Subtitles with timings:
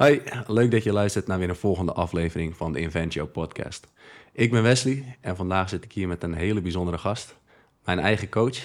[0.00, 3.88] Hoi, leuk dat je luistert naar weer een volgende aflevering van de Inventio podcast.
[4.32, 7.36] Ik ben Wesley en vandaag zit ik hier met een hele bijzondere gast.
[7.84, 8.58] Mijn eigen coach,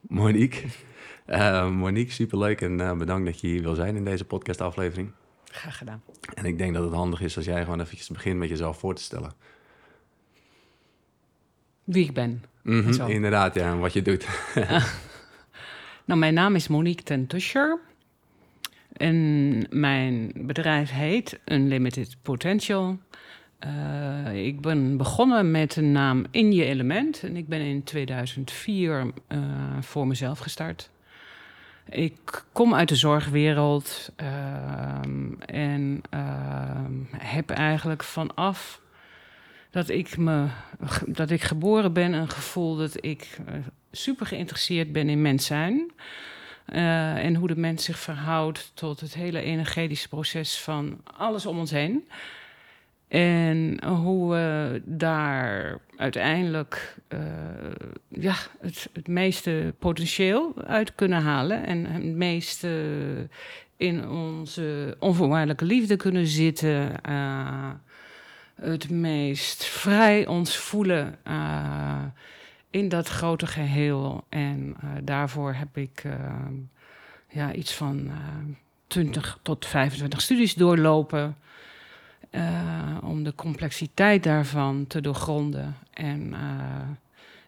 [0.00, 0.66] Monique.
[1.26, 5.12] Uh, Monique, superleuk en uh, bedankt dat je hier wil zijn in deze podcast aflevering.
[5.44, 6.02] Graag gedaan.
[6.34, 8.94] En ik denk dat het handig is als jij gewoon eventjes begint met jezelf voor
[8.94, 9.32] te stellen.
[11.84, 12.44] Wie ik ben.
[12.62, 14.26] Mm -hmm, inderdaad, ja, en wat je doet.
[16.06, 17.88] nou, mijn naam is Monique ten Tuscher.
[18.92, 22.98] En mijn bedrijf heet Unlimited Potential.
[23.66, 27.22] Uh, ik ben begonnen met de naam In Je Element.
[27.22, 29.38] En ik ben in 2004 uh,
[29.80, 30.90] voor mezelf gestart.
[31.88, 34.28] Ik kom uit de zorgwereld uh,
[35.46, 36.02] en
[37.16, 38.80] heb eigenlijk vanaf
[39.70, 40.46] dat ik, me,
[41.06, 43.38] dat ik geboren ben een gevoel dat ik
[43.92, 45.92] super geïnteresseerd ben in mens zijn.
[46.74, 51.58] Uh, en hoe de mens zich verhoudt tot het hele energetische proces van alles om
[51.58, 52.08] ons heen.
[53.08, 57.20] En hoe we daar uiteindelijk uh,
[58.08, 61.66] ja, het, meeste potentieel uit kunnen halen.
[61.66, 62.68] En het meeste
[63.76, 66.92] in onze onvoorwaardelijke liefde kunnen zitten.
[67.08, 67.70] Uh,
[68.54, 71.18] het meest vrij ons voelen
[72.70, 74.24] in dat grote geheel.
[74.28, 76.12] En uh, daarvoor heb ik uh,
[77.28, 78.14] ja, iets van uh,
[78.86, 81.36] 20 tot 25 studies doorlopen.
[83.02, 85.76] om de complexiteit daarvan te doorgronden.
[85.92, 86.34] En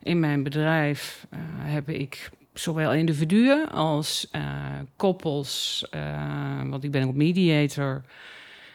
[0.02, 1.26] in mijn bedrijf
[1.58, 4.30] heb ik zowel individuen als
[4.96, 5.86] koppels,
[6.68, 8.02] want ik ben ook mediator.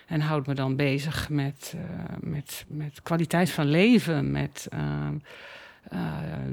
[0.08, 1.75] En houd me dan bezig met,
[2.20, 5.08] met, met kwaliteit van leven, met uh,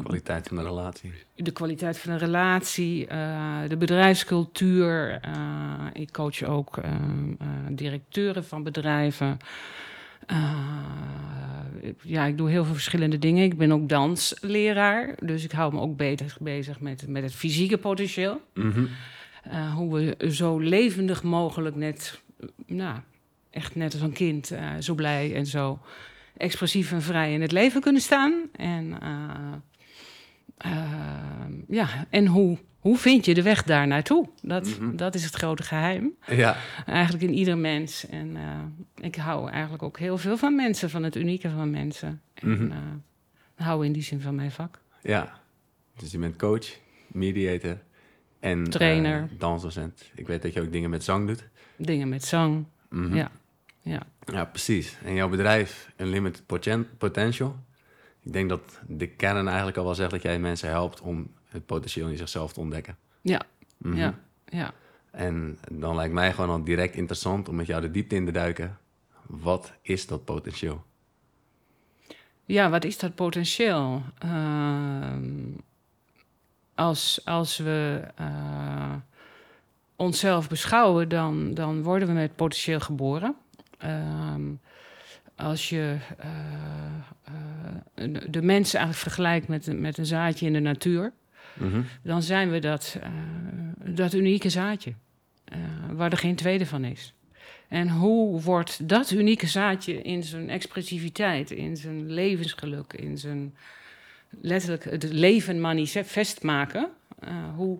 [0.02, 1.12] kwaliteit van de relatie.
[1.34, 5.20] De kwaliteit van de relatie, uh, de bedrijfscultuur.
[5.26, 6.80] Uh, ik coach ook
[7.70, 9.38] directeuren van bedrijven.
[12.02, 13.44] ja, ik doe heel veel verschillende dingen.
[13.44, 17.78] Ik ben ook dansleraar, dus ik hou me ook beter bezig met, met het fysieke
[17.78, 18.40] potentieel.
[18.54, 18.88] Mm -hmm.
[19.74, 22.20] hoe we zo levendig mogelijk net,
[22.66, 22.98] nou,
[23.50, 25.78] echt net als een kind, zo blij en zo
[26.36, 28.48] expressief en vrij in het leven kunnen staan.
[28.52, 29.52] En, uh,
[30.66, 34.28] uh, ja, en hoe, hoe vind je de weg daar naartoe?
[34.42, 34.96] Dat, mm -hmm.
[34.96, 36.14] dat is het grote geheim.
[36.26, 36.56] Ja.
[36.86, 38.06] Eigenlijk in ieder mens.
[38.06, 42.22] En uh, ik hou eigenlijk ook heel veel van mensen, van het unieke van mensen.
[42.34, 43.02] En mm -hmm.
[43.54, 44.80] hou in die zin van mijn vak.
[45.02, 45.40] Ja,
[45.96, 46.66] dus je bent coach,
[47.06, 47.78] mediator
[48.40, 50.10] en trainer, dansdocent.
[50.14, 51.48] Ik weet dat je ook dingen met zang doet.
[51.76, 53.14] Dingen met zang, mm -hmm.
[53.14, 53.30] ja.
[53.84, 54.02] Ja.
[54.24, 54.98] ja, precies.
[55.02, 56.46] En jouw bedrijf, Unlimited
[56.98, 57.56] Potential.
[58.22, 61.66] Ik denk dat de kern eigenlijk al wel zegt dat jij mensen helpt om het
[61.66, 62.96] potentieel in zichzelf te ontdekken.
[63.20, 63.40] Ja,
[63.78, 64.00] mm -hmm.
[64.00, 64.14] ja,
[64.46, 64.72] ja.
[65.10, 68.32] En dan lijkt mij gewoon al direct interessant om met jou de diepte in te
[68.32, 68.78] duiken.
[69.26, 70.84] Wat is dat potentieel?
[72.44, 74.02] Ja, wat is dat potentieel?
[74.24, 75.12] Uh,
[76.74, 78.94] als, als we uh,
[79.96, 83.36] onszelf beschouwen, dan, dan worden we met potentieel geboren.
[83.84, 84.60] Um,
[85.36, 86.30] als je uh,
[88.08, 91.12] uh, de mensen eigenlijk vergelijkt met, met een zaadje in de natuur,
[91.54, 91.84] mm -hmm.
[92.02, 93.08] dan zijn we dat, uh,
[93.94, 94.94] dat unieke zaadje,
[95.92, 97.14] waar er geen tweede van is.
[97.68, 103.54] En hoe wordt dat unieke zaadje in zijn expressiviteit, in zijn levensgeluk, in zijn
[104.40, 106.88] letterlijk het leven manifest maken,
[107.56, 107.78] hoe,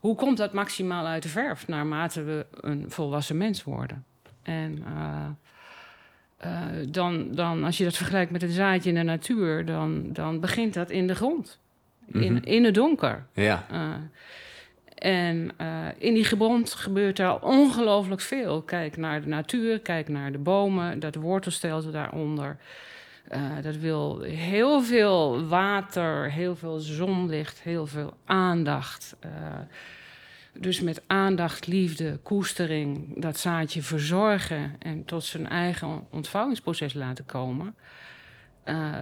[0.00, 4.04] hoe komt dat maximaal uit de verf naarmate we een volwassen mens worden?
[4.46, 5.26] En uh,
[6.44, 10.40] uh, dan, dan, als je dat vergelijkt met een zaadje in de natuur, dan, dan
[10.40, 11.58] begint dat in de grond.
[12.06, 12.22] Mm -hmm.
[12.22, 13.26] in, in het donker.
[13.32, 13.66] Ja.
[13.72, 13.94] Uh,
[14.94, 15.50] en
[15.98, 18.62] in die grond gebeurt er ongelooflijk veel.
[18.62, 22.56] Kijk naar de natuur, kijk naar de bomen, dat wortelstelsel daaronder.
[23.62, 29.16] dat wil heel veel water, heel veel zonlicht, heel veel aandacht.
[30.58, 37.74] Dus met aandacht, liefde, koestering, dat zaadje verzorgen en tot zijn eigen ontvouwingsproces laten komen.
[38.64, 38.98] Uh,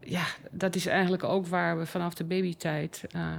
[0.00, 3.32] ja, dat is eigenlijk ook waar we vanaf de babytijd uh,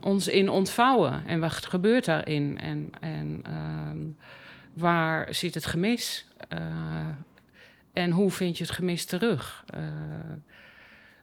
[0.00, 1.26] ons in ontvouwen.
[1.26, 2.58] En wat gebeurt daarin?
[2.58, 3.98] En, en ehm,
[4.72, 6.28] waar zit het gemis?
[7.92, 9.64] en hoe vind je het gemis terug?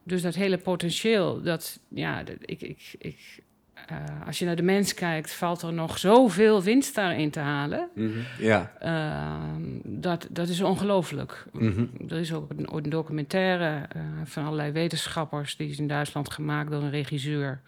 [0.03, 3.43] dus dat hele potentieel, dat, ja, ik, ik, ik,
[3.91, 7.89] uh, als je naar de mens kijkt, valt er nog zoveel winst daarin te halen.
[7.93, 8.23] Mm -hmm.
[8.39, 8.71] Ja.
[8.83, 11.45] Uh, dat, dat is ongelooflijk.
[11.51, 12.09] Mm -hmm.
[12.09, 16.71] Er is ook een, een documentaire uh, van allerlei wetenschappers, die is in Duitsland gemaakt
[16.71, 17.61] door een regisseur.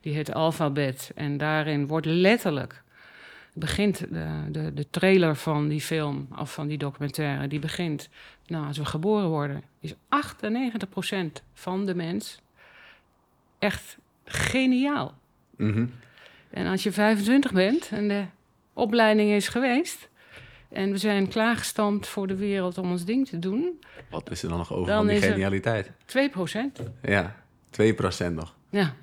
[0.00, 1.12] Die heet Alphabet.
[1.14, 2.82] En daarin wordt letterlijk
[3.52, 8.08] begint de, de, de trailer van die film of van die documentaire, die begint,
[8.46, 9.96] nou, als we geboren worden, is 98%
[11.52, 12.40] van de mens
[13.58, 15.18] echt geniaal.
[15.60, 15.86] Mhm.
[16.50, 18.24] En als je 25 bent en de
[18.72, 20.08] opleiding is geweest
[20.68, 23.80] en we zijn klaargestampt voor de wereld om ons ding te doen,
[24.10, 25.90] Wat is er dan nog over Dan van die genialiteit?
[26.06, 26.80] 2%.
[27.02, 27.36] Ja,
[27.70, 28.54] 2% nog.
[28.70, 28.94] Ja,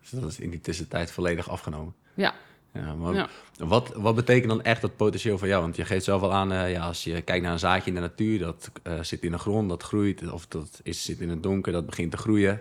[0.00, 1.94] Dus dat is in die tussentijd volledig afgenomen.
[2.14, 2.34] ja,
[2.74, 3.28] Ja, maar ja.
[3.56, 5.62] Wat, wat betekent dan echt dat potentieel voor jou?
[5.62, 7.94] Want je geeft zelf al aan, eh, ja, als je kijkt naar een zaadje in
[7.94, 11.28] de natuur, dat eh, zit in de grond, dat groeit, of dat is, zit in
[11.28, 12.60] het donker, dat begint te groeien.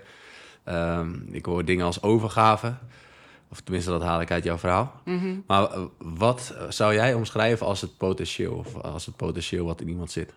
[0.64, 2.74] Ehm, ik hoor dingen als overgave,
[3.52, 5.02] of tenminste dat haal ik uit jouw verhaal.
[5.48, 9.88] Maar eh, wat zou jij omschrijven als het potentieel, of als het potentieel wat in
[9.90, 10.34] iemand zit?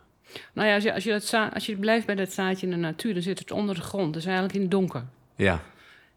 [0.53, 2.79] Nou ja, als je, als, je dat als je blijft bij dat zaadje in de
[2.79, 4.15] natuur, dan zit het onder de grond.
[4.15, 5.05] Dus eigenlijk in het donker.
[5.37, 5.61] Ja,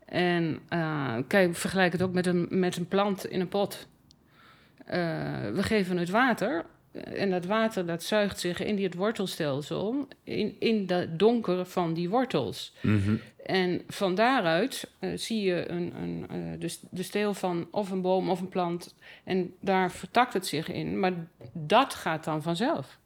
[0.06, 3.88] En eh, kijk, vergelijk het ook met een, met een plant in een pot.
[4.86, 4.98] Eh,
[5.54, 6.66] we geven het water.
[7.04, 11.94] En dat water dat zuigt zich in die het wortelstelsel, in, in dat donker van
[11.94, 12.74] die wortels.
[12.82, 13.16] Mhm.
[13.46, 18.02] En van daaruit eh, zie je een, een, eh, de, de steel van of een
[18.02, 18.96] boom of een plant.
[19.24, 21.00] En daar vertakt het zich in.
[21.00, 21.14] Maar
[21.54, 23.00] dat gaat dan vanzelf.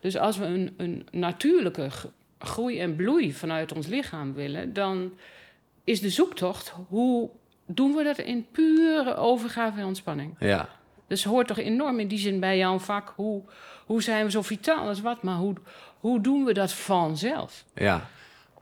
[0.00, 1.90] Dus als we een, een natuurlijke
[2.38, 5.12] groei en bloei vanuit ons lichaam willen, dan
[5.84, 7.30] is de zoektocht hoe
[7.66, 10.36] doen we dat in pure overgave en ontspanning.
[10.38, 10.68] ja,
[11.08, 13.12] Dus hoort toch enorm in die zin bij jouw vak.
[13.16, 13.42] Hoe,
[13.86, 15.54] hoe zijn we zo vitaal als wat, maar hoe,
[16.00, 17.64] hoe doen we dat vanzelf?
[17.74, 18.08] ja.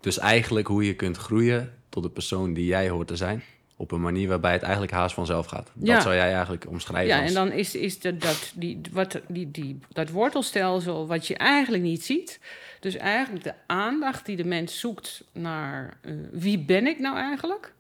[0.01, 3.43] Dus eigenlijk hoe je kunt groeien tot de persoon die jij hoort te zijn,
[3.77, 5.71] op een manier waarbij het eigenlijk haast vanzelf gaat.
[5.75, 6.01] Dat Ja.
[6.01, 9.51] zou jij eigenlijk omschrijven Ja, als- en dan is, is dat, dat, die, wat, die,
[9.51, 12.41] die, dat wortelstelsel wat je eigenlijk niet ziet.
[12.81, 17.75] Dus eigenlijk de aandacht die de mens zoekt naar eh, wie ben ik nou eigenlijk?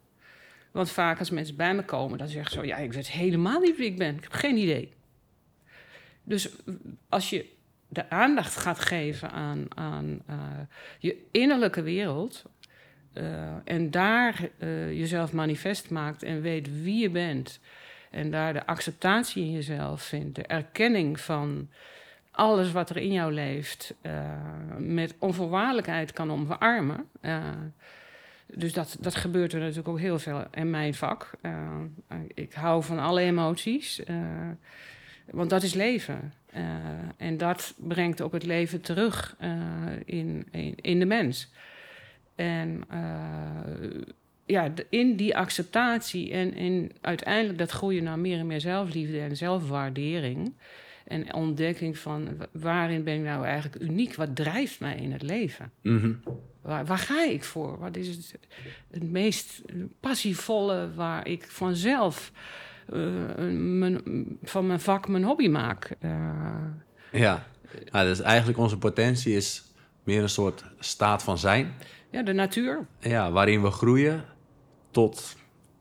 [0.76, 2.64] Want vaak als mensen bij me komen, dan zeggen ze zo...
[2.64, 4.17] ja, ik weet helemaal niet wie ik ben.
[4.17, 4.93] Ik heb geen idee.
[6.23, 6.49] Dus
[7.08, 7.52] als je
[7.88, 10.37] de aandacht gaat geven aan, aan eh,
[10.99, 12.44] je innerlijke wereld...
[13.12, 17.61] eh, en daar eh, jezelf manifest maakt en weet wie je bent...
[18.11, 21.69] en daar de acceptatie in jezelf vindt, de erkenning van
[22.31, 23.94] alles wat er in jou leeft...
[24.79, 27.08] met onvoorwaardelijkheid kan omarmen...
[28.56, 31.31] dus dat, dat gebeurt er natuurlijk ook heel veel in mijn vak.
[31.41, 31.81] Eh,
[32.35, 34.17] ik hou van alle emoties, eh,
[35.31, 36.32] want dat is leven.
[36.47, 36.62] Eh,
[37.17, 39.37] en dat brengt ook het leven terug
[40.05, 41.53] in, in, in de mens.
[42.35, 42.85] En
[44.47, 49.37] ja, in die acceptatie en in uiteindelijk dat groeien naar meer en meer zelfliefde en
[49.37, 50.53] zelfwaardering.
[51.06, 54.14] En ontdekking van wa- waarin ben ik nou eigenlijk uniek?
[54.14, 55.70] Wat drijft mij in het leven?
[55.82, 56.12] Mhm.
[56.67, 57.79] Waar, waar ga ik voor?
[57.79, 58.35] Wat is het,
[58.91, 59.63] het meest
[60.01, 62.33] passievolle waar ik vanzelf
[62.93, 62.99] eh,
[63.51, 64.01] mijn,
[64.43, 65.91] van mijn vak mijn hobby maak?
[66.01, 66.11] Eh,
[67.13, 67.47] Ja,
[67.91, 69.63] nou, dus eigenlijk onze potentie is
[70.05, 71.75] meer een soort staat van zijn.
[72.11, 72.87] ja, de natuur.
[73.01, 74.25] Ja, waarin we groeien
[74.91, 75.37] tot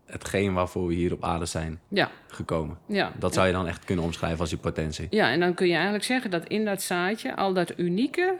[0.06, 2.78] hetgeen waarvoor we hier op aarde zijn Ja, gekomen.
[2.88, 3.12] ja.
[3.20, 5.08] Dat zou je dan echt kunnen omschrijven als je potentie.
[5.10, 8.36] Ja, en dan kun je eigenlijk zeggen dat in dat zaadje al dat unieke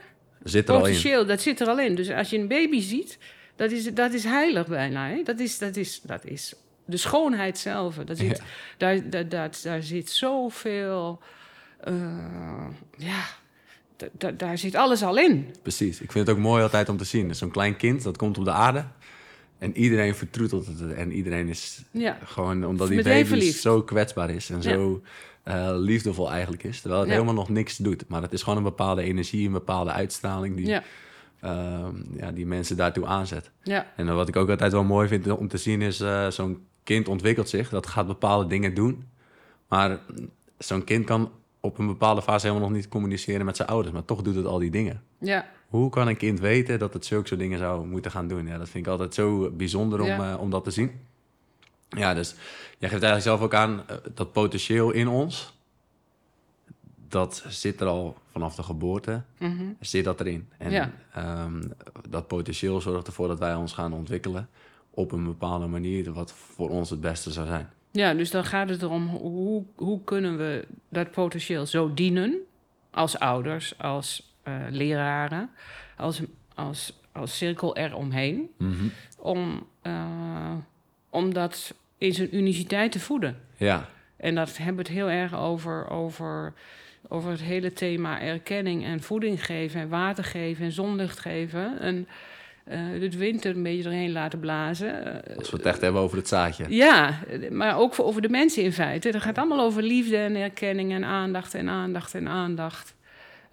[0.48, 1.26] Zit er al in.
[1.26, 1.94] dat zit er al in.
[1.94, 3.18] Dus als je een baby ziet,
[3.56, 5.08] dat is, dat is heilig bijna.
[5.08, 5.22] Hè?
[5.22, 6.54] Dat, is, dat, is, dat is
[6.84, 7.94] de schoonheid zelf.
[7.96, 8.44] Dat zit, Ja.
[8.76, 11.20] daar, daar, daar, daar zit zoveel...
[11.80, 12.66] eh,
[12.96, 13.24] ja,
[13.96, 15.54] da- da- daar zit alles al in.
[15.62, 16.00] Precies.
[16.00, 17.34] Ik vind het ook mooi altijd om te zien.
[17.34, 18.84] Zo'n klein kind, dat komt op de aarde.
[19.58, 20.92] En iedereen vertroetelt het.
[20.94, 24.50] En iedereen is Ja, gewoon, omdat die baby zo kwetsbaar is.
[24.50, 24.62] En Ja.
[24.62, 25.02] zo
[25.46, 26.80] eh, liefdevol eigenlijk is.
[26.80, 27.16] Terwijl het Ja.
[27.16, 28.04] helemaal nog niks doet.
[28.08, 30.56] Maar het is gewoon een bepaalde energie, een bepaalde uitstraling...
[30.56, 30.82] die, ja,
[31.40, 33.50] ehm, ja, die mensen daartoe aanzet.
[33.62, 36.66] ja, En wat ik ook altijd wel mooi vind om te zien is, eh, zo'n
[36.82, 39.04] kind ontwikkelt zich, dat gaat bepaalde dingen doen.
[39.68, 39.98] Maar
[40.58, 44.04] zo'n kind kan op een bepaalde fase helemaal nog niet communiceren met zijn ouders, maar
[44.04, 45.02] toch doet het al die dingen.
[45.18, 48.46] ja, Hoe kan een kind weten dat het zulke soort dingen zou moeten gaan doen?
[48.46, 50.90] Ja, dat vind ik altijd zo bijzonder om, eh, om dat te zien.
[51.88, 52.30] Ja, dus
[52.78, 55.54] jij geeft eigenlijk zelf ook aan eh, dat potentieel in ons,
[57.08, 60.48] dat zit er al vanaf de geboorte, mhm, zit dat erin.
[60.58, 60.90] En Ja.
[61.14, 61.62] ehm,
[62.08, 64.48] dat potentieel zorgt ervoor dat wij ons gaan ontwikkelen
[64.90, 67.70] op een bepaalde manier, wat voor ons het beste zou zijn.
[67.90, 68.14] ja.
[68.14, 72.38] Dus dan gaat het erom, hoe, hoe kunnen we dat potentieel zo dienen...
[72.90, 75.50] als ouders, als eh, leraren,
[75.96, 76.22] als,
[76.54, 78.50] als, als cirkel eromheen...
[79.18, 80.54] om, eh,
[81.16, 83.36] om dat in zijn uniciteit te voeden.
[83.56, 86.52] Ja, En dat hebben we het heel erg over, over,
[87.08, 91.80] over het hele thema erkenning en voeding geven en water geven en zonlicht geven.
[91.80, 92.08] En
[92.64, 95.22] eh, het winter een beetje doorheen laten blazen.
[95.36, 96.64] Als we het echt hebben over het zaadje.
[96.68, 97.18] ja,
[97.50, 99.08] maar ook voor, over de mensen in feite.
[99.08, 102.95] Het gaat allemaal over liefde en erkenning en aandacht en aandacht en aandacht.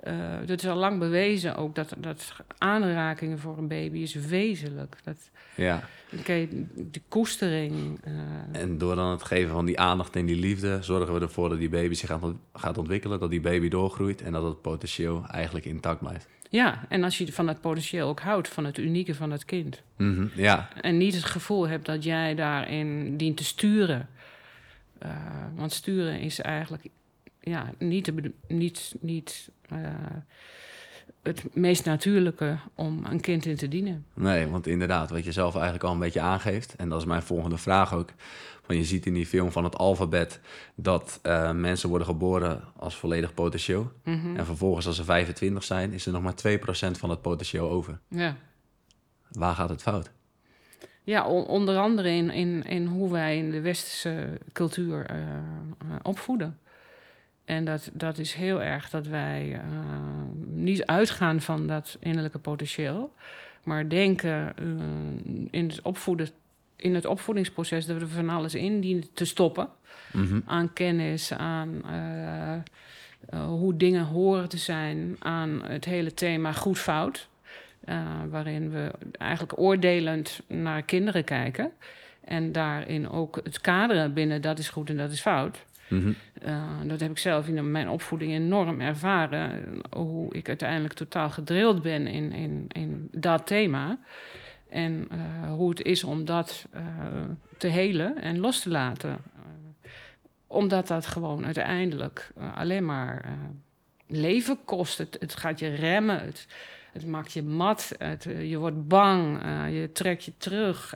[0.08, 0.14] Uh,
[0.46, 4.96] dat is al lang bewezen ook, dat, dat aanrakingen voor een baby is wezenlijk.
[5.04, 5.84] Dat, Ja.
[6.24, 6.52] Kijk,
[6.94, 8.00] de koestering.
[8.04, 11.50] eh, En door dan het geven van die aandacht en die liefde, zorgen we ervoor
[11.50, 14.62] dat die baby zich gaat, ont- gaat ontwikkelen, dat die baby doorgroeit en dat het
[14.62, 16.28] potentieel eigenlijk intact blijft.
[16.50, 19.82] ja, en als je van het potentieel ook houdt, van het unieke van het kind.
[19.98, 24.10] Mhm, Ja, En niet het gevoel hebt dat jij daarin dient te sturen.
[25.00, 25.10] Eh,
[25.56, 26.84] want sturen is eigenlijk
[27.44, 29.78] ja, niet, de niet, niet eh,
[31.24, 34.06] het meest natuurlijke om een kind in te dienen.
[34.14, 37.22] nee, want inderdaad, wat je zelf eigenlijk al een beetje aangeeft, en dat is mijn
[37.22, 38.10] volgende vraag ook.
[38.66, 40.40] Want je ziet in die film van het alfabet
[40.76, 43.92] dat eh, mensen worden geboren als volledig potentieel.
[44.04, 44.36] Mhm.
[44.36, 48.00] En vervolgens, als ze 25 zijn, is er nog maar 2% van het potentieel over.
[48.08, 48.36] Ja.
[49.32, 50.12] Waar gaat het fout?
[51.04, 55.18] Ja, on- onder andere in, in, in hoe wij in de westerse cultuur eh,
[56.02, 56.58] opvoeden.
[57.46, 59.60] En dat, dat is heel erg dat wij eh,
[60.46, 63.14] niet uitgaan van dat innerlijke potentieel,
[63.64, 64.66] maar denken eh,
[65.52, 66.30] in, het opvoeden,
[66.76, 69.70] in het opvoedingsproces dat we van alles in dienen te stoppen.
[70.12, 70.40] Mhm.
[70.46, 77.28] Aan kennis, aan eh, hoe dingen horen te zijn, aan het hele thema goed-fout.
[78.30, 81.72] waarin we eigenlijk oordelend naar kinderen kijken.
[82.26, 85.66] En daarin ook het kaderen binnen dat is goed en dat is fout.
[85.88, 86.12] Mhm.
[86.46, 89.82] Uh, dat heb ik zelf in mijn opvoeding enorm ervaren.
[89.90, 94.00] Hoe ik uiteindelijk totaal gedrild ben in, in, in dat thema.
[94.70, 96.82] En uh, hoe het is om dat uh,
[97.58, 99.18] te helen en los te laten.
[100.48, 103.38] Omdat dat gewoon uiteindelijk alleen maar
[104.08, 104.98] leven kost.
[104.98, 106.20] Het, gaat je remmen.
[106.92, 107.96] Het, maakt je mat.
[108.40, 109.42] Je wordt bang.
[109.70, 110.94] je trekt je terug.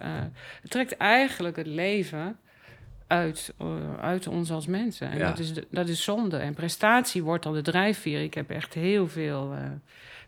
[0.61, 2.39] het trekt eigenlijk het leven
[3.07, 3.67] uit, uh,
[4.01, 5.09] uit ons als mensen.
[5.11, 5.27] En Ja.
[5.27, 6.37] dat, is dat is zonde.
[6.37, 8.21] En prestatie wordt dan de drijfveer.
[8.21, 9.59] Ik heb echt heel veel uh,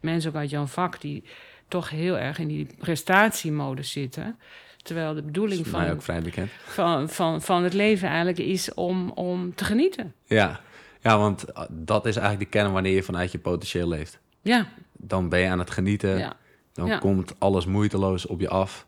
[0.01, 1.23] mensen ook uit jouw vak die
[1.67, 4.37] toch heel erg in die prestatiemodus zitten.
[4.83, 6.49] Terwijl de bedoeling van, ook vrij bekend.
[6.65, 10.13] van, van, van het leven eigenlijk is om, om te genieten.
[10.25, 10.59] Ja.
[11.01, 14.19] ja, want uh, dat is eigenlijk de kern wanneer je vanuit je potentieel leeft.
[14.41, 16.17] Ja, Dan ben je aan het genieten.
[16.17, 16.33] ja,
[16.73, 16.97] Dan Ja.
[16.97, 18.87] komt alles moeiteloos op je af.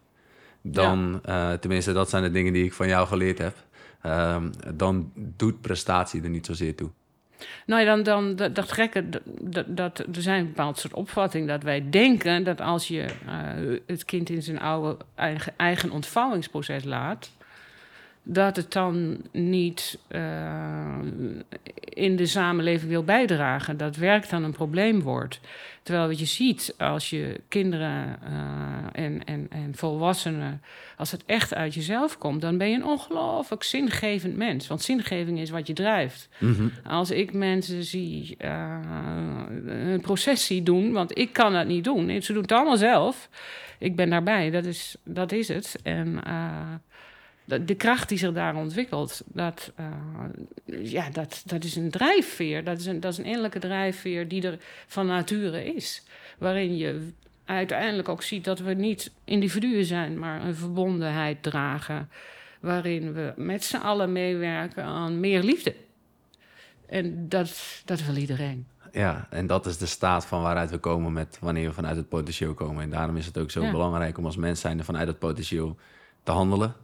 [0.62, 3.56] Dan, eh, tenminste, dat zijn de dingen die ik van jou geleerd heb.
[4.02, 6.90] Ehm, dan doet prestatie er niet zozeer toe.
[7.66, 9.10] Nou ja, dan, dan dat, dat gekke,
[9.68, 14.06] dat, er zijn een bepaald soort opvatting dat wij denken dat als je uh, het
[14.06, 17.32] kind in zijn oude eigen, eigen ontvouwingsproces laat,
[18.24, 20.98] dat het dan niet uh,
[21.80, 23.78] in de samenleving wil bijdragen.
[23.78, 25.40] Dat werk dan een probleem wordt.
[25.84, 30.62] Terwijl wat je ziet als je kinderen uh, en, en, en volwassenen,
[30.98, 34.68] als het echt uit jezelf komt, dan ben je een ongelooflijk zingevend mens.
[34.68, 36.30] Want zingeving is wat je drijft.
[36.38, 36.72] Mm -hmm.
[36.84, 38.78] Als ik mensen zie uh,
[39.66, 42.22] een proces zie doen, want ik kan dat niet doen.
[42.22, 43.30] Ze doen het allemaal zelf.
[43.80, 45.76] Ik ben daarbij, dat is, dat is het.
[45.84, 46.20] En
[47.46, 52.64] de kracht die zich daar ontwikkelt, dat, uh, ja, dat, dat is een drijfveer.
[52.64, 54.58] Dat is een, dat is een innerlijke drijfveer die er
[54.88, 56.04] van nature is.
[56.38, 57.10] Waarin je
[57.46, 62.10] uiteindelijk ook ziet dat we niet individuen zijn, maar een verbondenheid dragen.
[62.60, 65.76] Waarin we met z'n allen meewerken aan meer liefde.
[66.88, 68.68] En dat, dat wil iedereen.
[68.92, 72.10] Ja, en dat is de staat van waaruit we komen met wanneer we vanuit het
[72.10, 72.84] potentieel komen.
[72.84, 73.72] En daarom is het ook zo Ja.
[73.72, 75.78] belangrijk om als mens zijnde vanuit het potentieel
[76.24, 76.76] te handelen.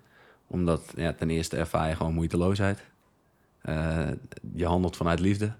[0.47, 2.83] Omdat ja, ten eerste ervaar je gewoon moeiteloosheid.
[3.69, 4.07] Uh,
[4.55, 5.53] je handelt vanuit liefde.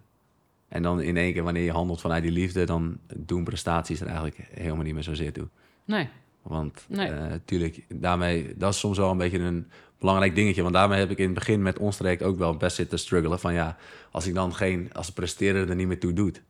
[0.67, 4.07] En dan in één keer, wanneer je handelt vanuit die liefde, dan doen prestaties er
[4.07, 5.47] eigenlijk helemaal niet meer zozeer toe.
[5.85, 6.09] Nee,
[6.41, 7.09] Want Nee.
[7.09, 9.67] natuurlijk, daarmee, dat is soms wel een beetje een
[9.99, 10.61] belangrijk dingetje.
[10.61, 13.39] Want daarmee heb ik in het begin met ons traject ook wel best zitten struggelen.
[13.39, 13.77] Van ja,
[14.11, 16.41] als ik dan geen, als presteren er niet meer toe doet,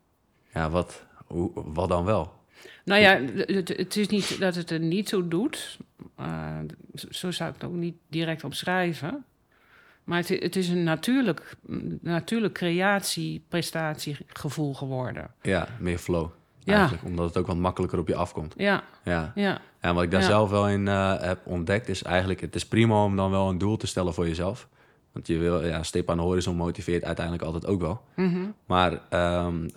[0.53, 2.33] ja, wat, hoe, wat dan wel?
[2.87, 5.77] Nou ja, het, het is niet dat het er niet toe doet.
[6.19, 6.57] Uh,
[7.09, 9.25] zo zou ik het ook niet direct omschrijven.
[10.03, 11.55] Maar het, het is een natuurlijk,
[12.01, 15.31] natuurlijk creatie-prestatiegevoel geworden.
[15.41, 16.29] Ja, meer flow.
[16.59, 16.73] Ja.
[16.73, 18.53] Eigenlijk, omdat het ook wat makkelijker op je afkomt.
[18.57, 19.31] Ja, Ja.
[19.35, 20.27] ja, En wat ik daar Ja.
[20.27, 23.57] zelf wel in eh, heb ontdekt, is eigenlijk, het is prima om dan wel een
[23.57, 24.67] doel te stellen voor jezelf.
[25.11, 28.01] Want je wil, ja, stip aan de horizon motiveert uiteindelijk altijd ook wel.
[28.15, 28.45] Mhm.
[28.65, 29.67] Maar ehm,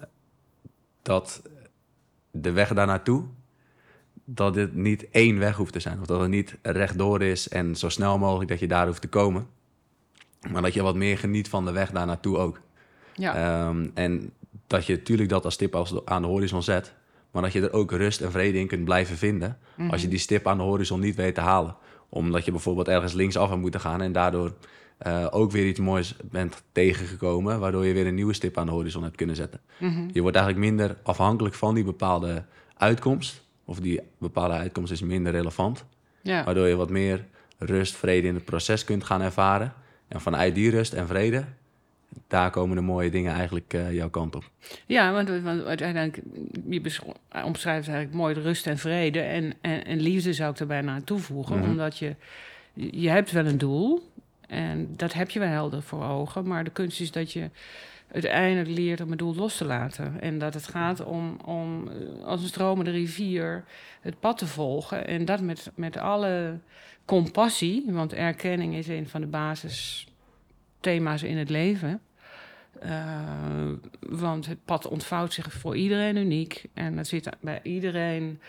[1.02, 1.42] dat
[2.30, 3.24] de weg daar naartoe,
[4.24, 6.00] dat dit niet één weg hoeft te zijn.
[6.00, 9.08] Of dat het niet rechtdoor is en zo snel mogelijk dat je daar hoeft te
[9.08, 9.46] komen.
[10.50, 12.60] Maar dat je wat meer geniet van de weg daar naartoe ook.
[13.14, 13.34] ja.
[13.34, 14.32] Ehm, en
[14.66, 16.94] dat je natuurlijk dat als stip als aan de horizon zet.
[17.30, 19.58] maar dat je er ook rust en vrede in kunt blijven vinden
[19.90, 21.76] als je die stip aan de horizon niet weet te halen.
[22.08, 24.54] Omdat je bijvoorbeeld ergens linksaf had moeten gaan en daardoor
[25.00, 28.72] eh, ook weer iets moois bent tegengekomen, waardoor je weer een nieuwe stip aan de
[28.72, 29.60] horizon hebt kunnen zetten.
[30.12, 32.44] Je wordt eigenlijk minder afhankelijk van die bepaalde
[32.76, 35.84] uitkomst, of die bepaalde uitkomst is minder relevant,
[36.22, 36.44] Ja.
[36.44, 37.24] waardoor je wat meer
[37.58, 39.72] rust, vrede in het proces kunt gaan ervaren.
[40.08, 41.44] En vanuit die rust en vrede,
[42.28, 44.50] daar komen de mooie dingen eigenlijk eh, jouw kant op.
[44.86, 46.20] Ja, want, want uiteindelijk,
[46.68, 47.02] je besch-
[47.44, 49.20] omschrijft eigenlijk mooi de rust en vrede.
[49.20, 51.58] En, en, en liefde zou ik er bijna aan toevoegen.
[51.58, 51.70] Mhm.
[51.70, 52.14] Omdat je,
[52.74, 54.09] je hebt wel een doel.
[54.50, 56.46] En dat heb je wel helder voor ogen.
[56.46, 57.50] Maar de kunst is dat je
[58.12, 60.20] uiteindelijk leert om het doel los te laten.
[60.20, 63.64] En dat het gaat om, om eh, als een stromende rivier,
[64.00, 65.06] het pad te volgen.
[65.06, 66.58] En dat met, met alle
[67.04, 67.84] compassie.
[67.86, 72.00] Want erkenning is een van de basisthema's in het leven.
[72.80, 76.64] Eh, want het pad ontvouwt zich voor iedereen uniek.
[76.74, 78.40] En dat zit bij iedereen.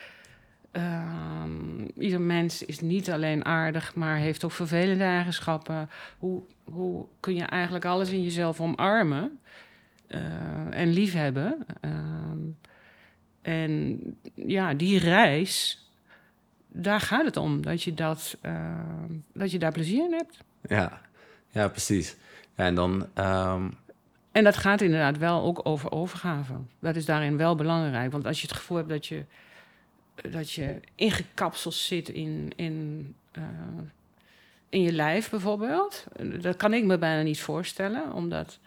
[0.71, 5.89] Ehm, ieder mens is niet alleen aardig, maar heeft ook vervelende eigenschappen.
[6.17, 9.39] Hoe, hoe kun je eigenlijk alles in jezelf omarmen
[10.07, 10.21] eh,
[10.69, 11.65] en liefhebben?
[11.81, 12.37] Ehm,
[13.41, 13.99] en
[14.33, 15.85] ja, die reis,
[16.67, 17.61] daar gaat het om.
[17.61, 20.37] Dat je, dat, ehm, dat je daar plezier in hebt.
[20.67, 21.01] Ja,
[21.49, 22.15] ja precies.
[22.55, 23.07] Ja, en dan,
[24.31, 26.53] En dat gaat inderdaad wel ook over overgave.
[26.79, 28.11] Dat is daarin wel belangrijk.
[28.11, 29.25] Want als je het gevoel hebt dat je,
[30.29, 33.43] dat je ingekapseld zit in, in, eh,
[34.69, 36.05] in je lijf bijvoorbeeld.
[36.41, 38.13] Dat kan ik me bijna niet voorstellen.
[38.13, 38.59] Omdat,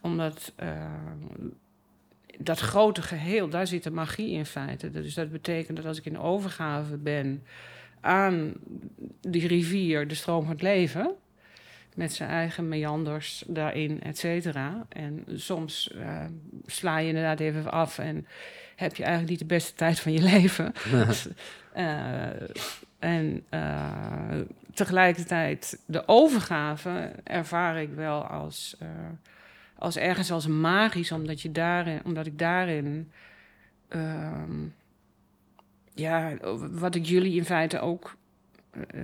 [0.00, 0.92] omdat eh,
[2.38, 4.90] dat grote geheel, daar zit de magie in feite.
[4.90, 7.42] Dus dat betekent dat als ik in overgave ben
[8.00, 8.52] aan
[9.20, 11.14] die rivier, de stroom van het leven
[11.94, 14.86] met zijn eigen meanders daarin, et cetera.
[14.88, 16.24] En soms eh,
[16.66, 18.26] sla je inderdaad even af en
[18.80, 20.72] heb je eigenlijk niet de beste tijd van je leven.
[21.72, 22.26] Eh,
[22.98, 24.38] en eh,
[24.74, 28.88] tegelijkertijd de overgave ervaar ik wel als, eh,
[29.78, 33.10] als ergens als magisch, omdat, je daarin, omdat ik daarin...
[33.88, 34.50] ehm,
[35.94, 36.32] ja,
[36.70, 38.16] wat ik jullie in feite ook
[38.70, 39.00] eh,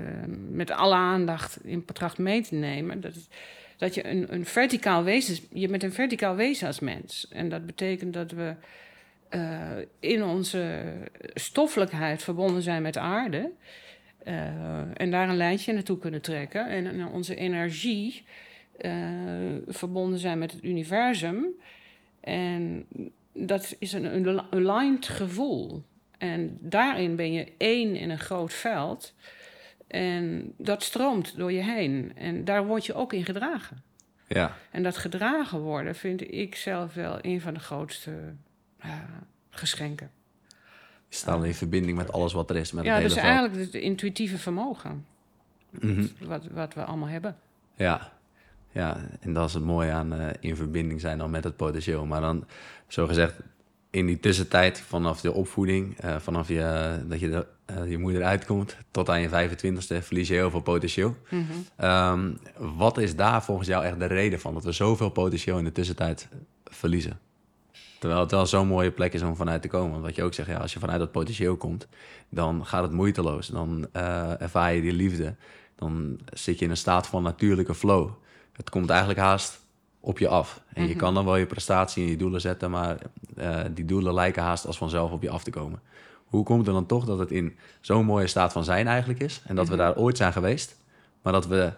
[0.51, 3.01] met alle aandacht in betracht mee te nemen.
[3.01, 3.29] Dat, is-
[3.77, 7.29] dat je een, een verticaal wezen, je bent een verticaal wezen als mens.
[7.31, 8.55] En dat betekent dat we
[9.29, 10.95] eh, in onze
[11.35, 13.51] stoffelijkheid verbonden zijn met de aarde.
[14.19, 16.69] eh, en daar een lijntje naartoe kunnen trekken.
[16.69, 18.25] En onze energie
[18.79, 18.93] eh,
[19.67, 21.47] verbonden zijn met het universum.
[22.21, 22.87] En
[23.33, 25.83] dat is een, een aligned gevoel.
[26.19, 29.15] En daarin ben je één in een groot veld.
[29.87, 32.13] En dat stroomt door je heen.
[32.15, 33.83] En daar word je ook in gedragen.
[34.27, 38.35] ja, En dat gedragen worden vind ik zelf wel een van de grootste
[39.51, 40.11] geschenken.
[41.09, 42.73] je staat in verbinding met alles wat er is.
[42.73, 43.39] Met ja, het dus hele veld.
[43.39, 45.07] eigenlijk het intuïtieve vermogen.
[45.71, 46.07] Mhm.
[46.21, 47.37] Wat, wat we allemaal hebben.
[47.77, 48.13] Ja.
[48.73, 52.07] ja, en dat is het mooie aan eh, in verbinding zijn dan met het potentieel.
[52.07, 52.45] Maar dan,
[52.87, 53.35] zo gezegd,
[53.91, 58.25] in die tussentijd vanaf de opvoeding, eh, vanaf je, dat je de, eh, je moeder
[58.25, 61.17] uitkomt tot aan je 25ste, verlies je heel veel potentieel.
[61.77, 65.65] Ehm, wat is daar volgens jou echt de reden van dat we zoveel potentieel in
[65.65, 66.29] de tussentijd
[66.65, 67.19] verliezen?
[67.99, 69.91] Terwijl het wel zo'n mooie plek is om vanuit te komen.
[69.91, 71.89] Want wat je ook zegt, ja, als je vanuit dat potentieel komt,
[72.29, 73.47] dan gaat het moeiteloos.
[73.47, 75.35] Dan eh, ervaar je die liefde.
[75.75, 78.11] Dan zit je in een staat van natuurlijke flow.
[78.53, 79.65] Het komt eigenlijk haast
[80.01, 80.61] op je af.
[80.73, 82.99] En je kan dan wel je prestatie en je doelen zetten, maar
[83.37, 85.81] eh, die doelen lijken haast als vanzelf op je af te komen.
[86.27, 89.43] Hoe komt het dan toch dat het in zo'n mooie staat van zijn eigenlijk is?
[89.45, 90.77] En dat we daar ooit zijn geweest,
[91.23, 91.73] maar dat we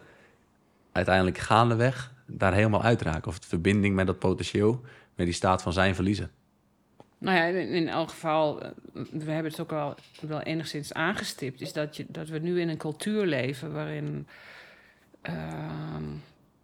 [0.92, 3.28] uiteindelijk gaandeweg daar helemaal uitraken.
[3.28, 4.81] Of de verbinding met dat potentieel,
[5.18, 6.31] met die staat van zijn verliezen.
[7.18, 8.70] Nou ja, in, elk geval, eh,
[9.12, 12.68] we hebben het ook al wel enigszins aangestipt, is dat, je, dat we nu in
[12.68, 14.26] een cultuur leven waarin
[15.20, 16.04] ehm,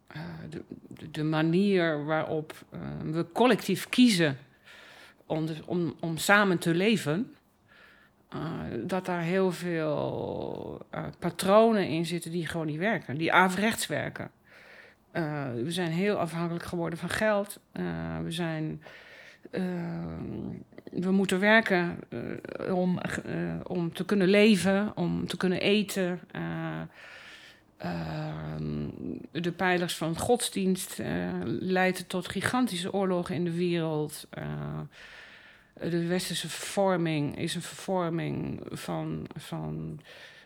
[0.06, 0.62] eh, de,
[1.10, 4.38] de- manier waarop eh, we collectief kiezen
[5.26, 7.34] om, om, om samen te leven,
[8.28, 8.40] eh,
[8.84, 10.86] dat daar heel veel
[11.18, 14.30] patronen in zitten die gewoon niet werken, die averechts werken.
[15.14, 17.60] Eh, we zijn heel afhankelijk geworden van geld.
[17.72, 17.84] Eh,
[18.22, 18.82] we zijn
[19.50, 19.62] eh,
[20.92, 21.98] we moeten werken
[22.72, 23.00] om,
[23.62, 26.20] om te kunnen leven, om te kunnen eten.
[26.30, 26.80] Eh,
[27.76, 28.88] ehm,
[29.32, 31.02] de pijlers van godsdienst
[31.44, 34.28] leiden tot gigantische oorlogen in de wereld.
[35.74, 40.00] De westerse vervorming is een vervorming van, van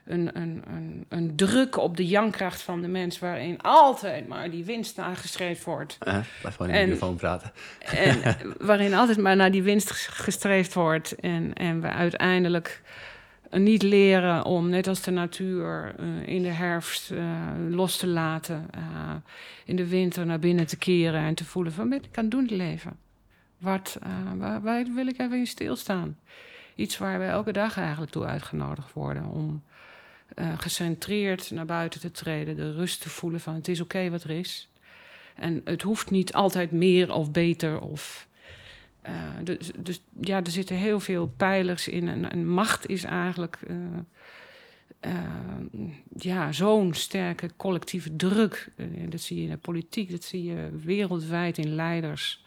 [0.09, 4.65] een, een, een, een druk op de jankracht van de mens, waarin altijd maar die
[4.65, 5.97] winst nagestreefd wordt.
[6.01, 7.53] Eh, blijf gewoon in de microfoon praten.
[7.79, 11.15] En waarin altijd maar naar die winst ges- gestreefd wordt.
[11.15, 12.83] En, en we uiteindelijk
[13.51, 17.19] niet leren om, net als de natuur, eh, in de herfst eh,
[17.69, 18.67] los te laten.
[19.65, 22.33] in de winter naar binnen te keren en te voelen van, ben ik aan het
[22.33, 22.97] doen leven?
[23.59, 23.99] Wat,
[24.37, 26.19] waar, waar wil ik even in stilstaan?
[26.75, 29.25] Iets waar we elke dag eigenlijk toe uitgenodigd worden.
[29.25, 29.63] Om
[30.35, 32.57] eh, gecentreerd naar buiten te treden.
[32.57, 34.69] De rust te voelen van het is oké wat er is.
[35.35, 37.81] En het hoeft niet altijd meer of beter.
[37.81, 38.29] Of,
[39.01, 39.13] eh,
[39.45, 42.09] dus, dus ja, er zitten heel veel pijlers in.
[42.09, 43.59] En, en macht is eigenlijk
[45.01, 45.13] eh,
[46.17, 48.69] ja, zo'n sterke collectieve druk.
[49.09, 52.45] Dat zie je in de politiek, dat zie je wereldwijd in leiders.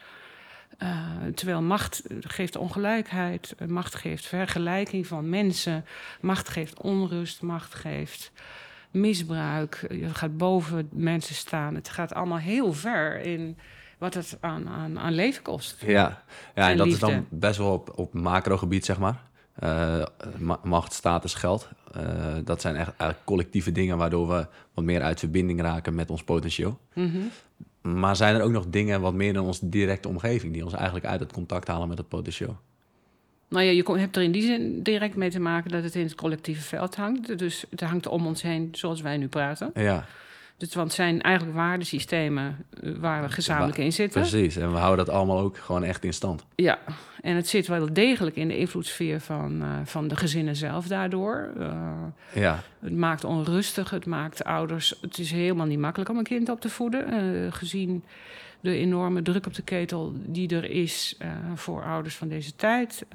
[0.78, 5.86] Eh, terwijl macht geeft ongelijkheid, eh, macht geeft vergelijking van mensen,
[6.22, 8.32] macht geeft onrust, macht geeft
[8.92, 9.86] misbruik.
[9.90, 11.76] Je gaat boven mensen staan.
[11.76, 13.58] Het gaat allemaal heel ver in
[13.98, 15.82] wat het aan, aan, aan leven kost.
[15.86, 15.88] Ja,
[16.56, 17.06] ja en, En dat liefde.
[17.08, 19.22] is dan best wel op, op macrogebied, zeg maar.
[19.56, 20.04] Eh,
[20.38, 21.70] ma- macht, status, geld.
[21.94, 22.04] Eh,
[22.44, 26.24] dat zijn echt eigenlijk collectieve dingen waardoor we wat meer uit verbinding raken met ons
[26.24, 26.80] potentieel.
[26.94, 27.18] Mhm.
[27.82, 31.06] Maar zijn er ook nog dingen wat meer dan onze directe omgeving die ons eigenlijk
[31.06, 32.58] uit het contact halen met het potentieel?
[33.48, 36.04] Nou ja, je hebt er in die zin direct mee te maken dat het in
[36.04, 37.38] het collectieve veld hangt.
[37.38, 39.72] Dus het hangt om ons heen zoals wij nu praten.
[39.74, 40.06] Ja,
[40.62, 44.22] Dus, want het zijn eigenlijk waardesystemen eh, waar we gezamenlijk in zitten.
[44.22, 44.56] precies.
[44.56, 46.46] En we houden dat allemaal ook gewoon echt in stand.
[46.56, 46.80] Ja,
[47.22, 51.50] en het zit wel degelijk in de invloedssfeer van, eh, van de gezinnen zelf daardoor.
[51.60, 51.82] Eh,
[52.34, 54.96] Ja, het maakt onrustig, het maakt ouders...
[55.02, 57.54] Het is helemaal niet makkelijk om een kind op te voeden.
[57.54, 58.04] gezien
[58.60, 61.18] de enorme druk op de ketel die er is
[61.56, 63.06] voor ouders van deze tijd.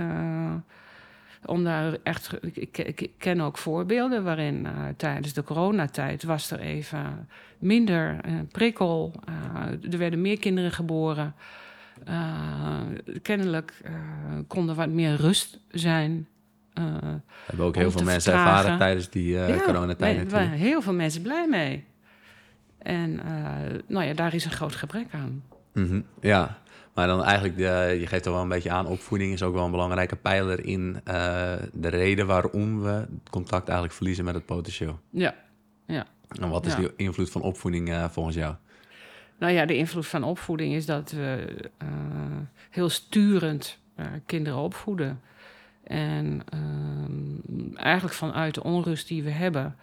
[1.47, 2.33] Om daar echt...
[2.55, 6.23] Ik, ik, ken ook voorbeelden waarin eh, tijdens de coronatijd...
[6.23, 7.29] was er even
[7.59, 9.13] minder eh, prikkel.
[9.25, 11.35] eh, er werden meer kinderen geboren...
[13.23, 13.83] Kennelijk
[14.47, 16.29] kon er wat meer rust zijn.
[16.75, 16.83] We
[17.47, 18.57] hebben ook heel veel mensen vertragen.
[18.57, 20.31] ervaren tijdens die ja, coronatijd natuurlijk.
[20.31, 21.85] waren heel veel mensen blij mee.
[22.79, 23.21] En
[23.87, 25.43] nou ja, daar is een groot gebrek aan.
[25.73, 26.59] Mhm, Ja,
[26.97, 29.65] maar dan eigenlijk, de, je geeft er wel een beetje aan, opvoeding is ook wel
[29.65, 35.01] een belangrijke pijler in eh, de reden waarom we contact eigenlijk verliezen met het potentieel.
[35.11, 35.35] Ja,
[35.87, 36.07] ja.
[36.41, 36.79] En wat is Ja.
[36.79, 38.55] die invloed van opvoeding eh, volgens jou?
[39.39, 41.89] Nou ja, de invloed van opvoeding is dat we eh,
[42.71, 45.21] heel sturend eh, kinderen opvoeden.
[45.85, 49.77] En ehm, eigenlijk vanuit de onrust die we hebben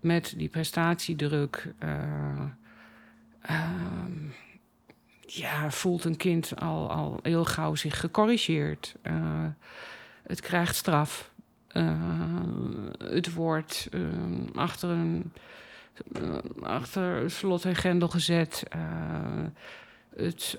[0.00, 1.72] met die prestatiedruk.
[1.78, 1.90] eh,
[3.42, 4.12] ehm,
[5.36, 8.94] ja, voelt een kind al, al heel gauw zich gecorrigeerd.
[9.02, 9.14] Eh,
[10.26, 11.30] het krijgt straf.
[11.68, 11.92] Eh,
[12.98, 14.00] het wordt eh,
[14.54, 15.32] achter een
[16.62, 18.62] achter slot en grendel gezet.
[20.16, 20.58] Het,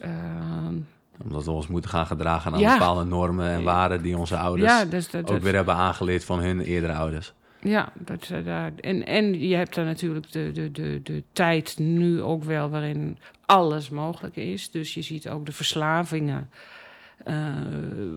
[1.23, 2.73] Omdat we ons moeten gaan gedragen aan Ja.
[2.73, 6.39] bepaalde normen en waarden die onze ouders ja, dus dat, ook weer hebben aangeleerd van
[6.39, 7.33] hun eerdere ouders.
[7.65, 11.77] Ja dat, eh, daar, en, en je hebt daar natuurlijk de, de, de, de tijd
[11.79, 14.71] nu ook wel waarin alles mogelijk is.
[14.71, 16.49] Dus je ziet ook de verslavingen.
[17.23, 17.53] eh,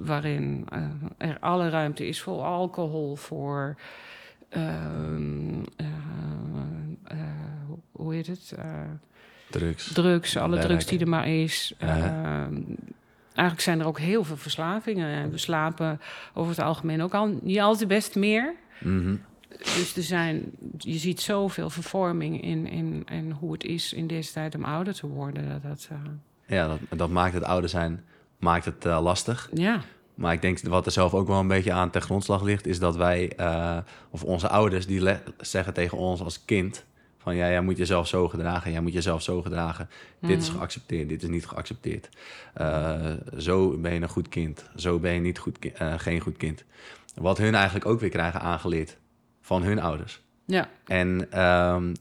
[0.05, 3.77] waarin eh, er alle ruimte is voor alcohol, voor
[4.49, 5.87] ehm, eh,
[7.05, 7.17] eh,
[7.93, 8.55] hoe heet het?
[9.51, 9.93] Drugs.
[9.93, 11.75] drugs, alle drugs die er maar is.
[11.79, 11.97] Ja.
[11.97, 12.61] Ehm,
[13.35, 15.09] eigenlijk zijn er ook heel veel verslavingen.
[15.09, 16.01] En we slapen
[16.35, 18.55] over het algemeen ook al niet altijd best meer.
[18.81, 19.17] Mhm.
[19.59, 24.33] Dus er zijn, je ziet zoveel vervorming in, in, in hoe het is in deze
[24.33, 25.49] tijd om ouder te worden.
[25.49, 25.99] Dat, dat, eh,
[26.57, 28.05] Ja, dat, dat maakt het ouder zijn
[28.39, 29.51] maakt het eh, lastig.
[29.53, 29.81] ja,
[30.15, 32.79] Maar ik denk wat er zelf ook wel een beetje aan ten grondslag ligt, is
[32.79, 33.79] dat wij, eh,
[34.11, 36.85] of onze ouders, die zeggen tegen ons als kind:
[37.19, 39.89] van ja, jij moet jezelf zo gedragen, jij moet jezelf zo gedragen.
[40.21, 42.09] Dit is geaccepteerd, dit is niet geaccepteerd.
[43.39, 45.59] Zo ben je een goed kind, zo ben je niet goed
[45.97, 46.65] geen goed kind.
[47.15, 48.97] Wat hun eigenlijk ook weer krijgen aangeleerd
[49.49, 50.21] van hun ouders.
[50.45, 51.95] ja, En ehm,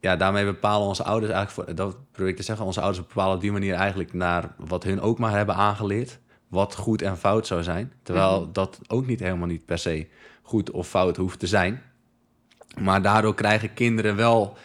[0.00, 3.34] ja, daarmee bepalen onze ouders eigenlijk, voor, dat probeer ik te zeggen, onze ouders bepalen
[3.34, 6.18] op die manier eigenlijk naar wat hun ook maar hebben aangeleerd,
[6.48, 7.92] wat goed en fout zou zijn.
[8.02, 10.08] Terwijl dat ook niet helemaal niet per se
[10.42, 11.82] goed of fout hoeft te zijn.
[12.80, 14.56] Maar daardoor krijgen kinderen wel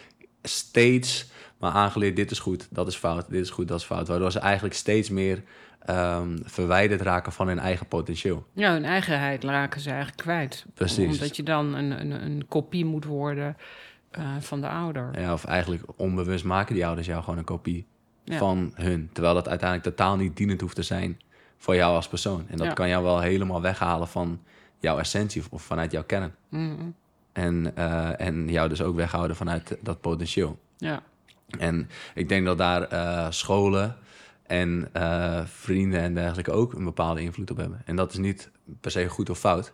[0.41, 1.31] steeds
[1.63, 4.07] maar aangeleerd, dit is goed, dat is fout, dit is goed, dat is fout.
[4.07, 5.43] Waardoor ze eigenlijk steeds meer
[5.85, 8.45] ehm, verwijderd raken van hun eigen potentieel.
[8.53, 10.65] ja, hun eigenheid raken ze eigenlijk kwijt.
[10.73, 11.11] Precies.
[11.11, 13.57] Omdat je dan een, een, een kopie moet worden
[14.11, 15.19] eh, van de ouder.
[15.19, 17.85] Ja, of eigenlijk onbewust maken die ouders jou gewoon een kopie
[18.23, 18.37] Ja.
[18.37, 19.09] van hun.
[19.13, 21.19] Terwijl dat uiteindelijk totaal niet dienend hoeft te zijn
[21.57, 22.45] voor jou als persoon.
[22.47, 22.73] En dat Ja.
[22.73, 24.41] kan jou wel helemaal weghalen van
[24.79, 26.35] jouw essentie of vanuit jouw kern.
[26.49, 26.73] Mhm.
[27.33, 30.59] En, eh, en jou dus ook weghouden vanuit dat potentieel.
[30.77, 31.01] Ja.
[31.59, 33.95] En ik denk dat daar eh, scholen
[34.53, 37.81] en eh, vrienden en dergelijke ook een bepaalde invloed op hebben.
[37.85, 39.73] En dat is niet per se goed of fout,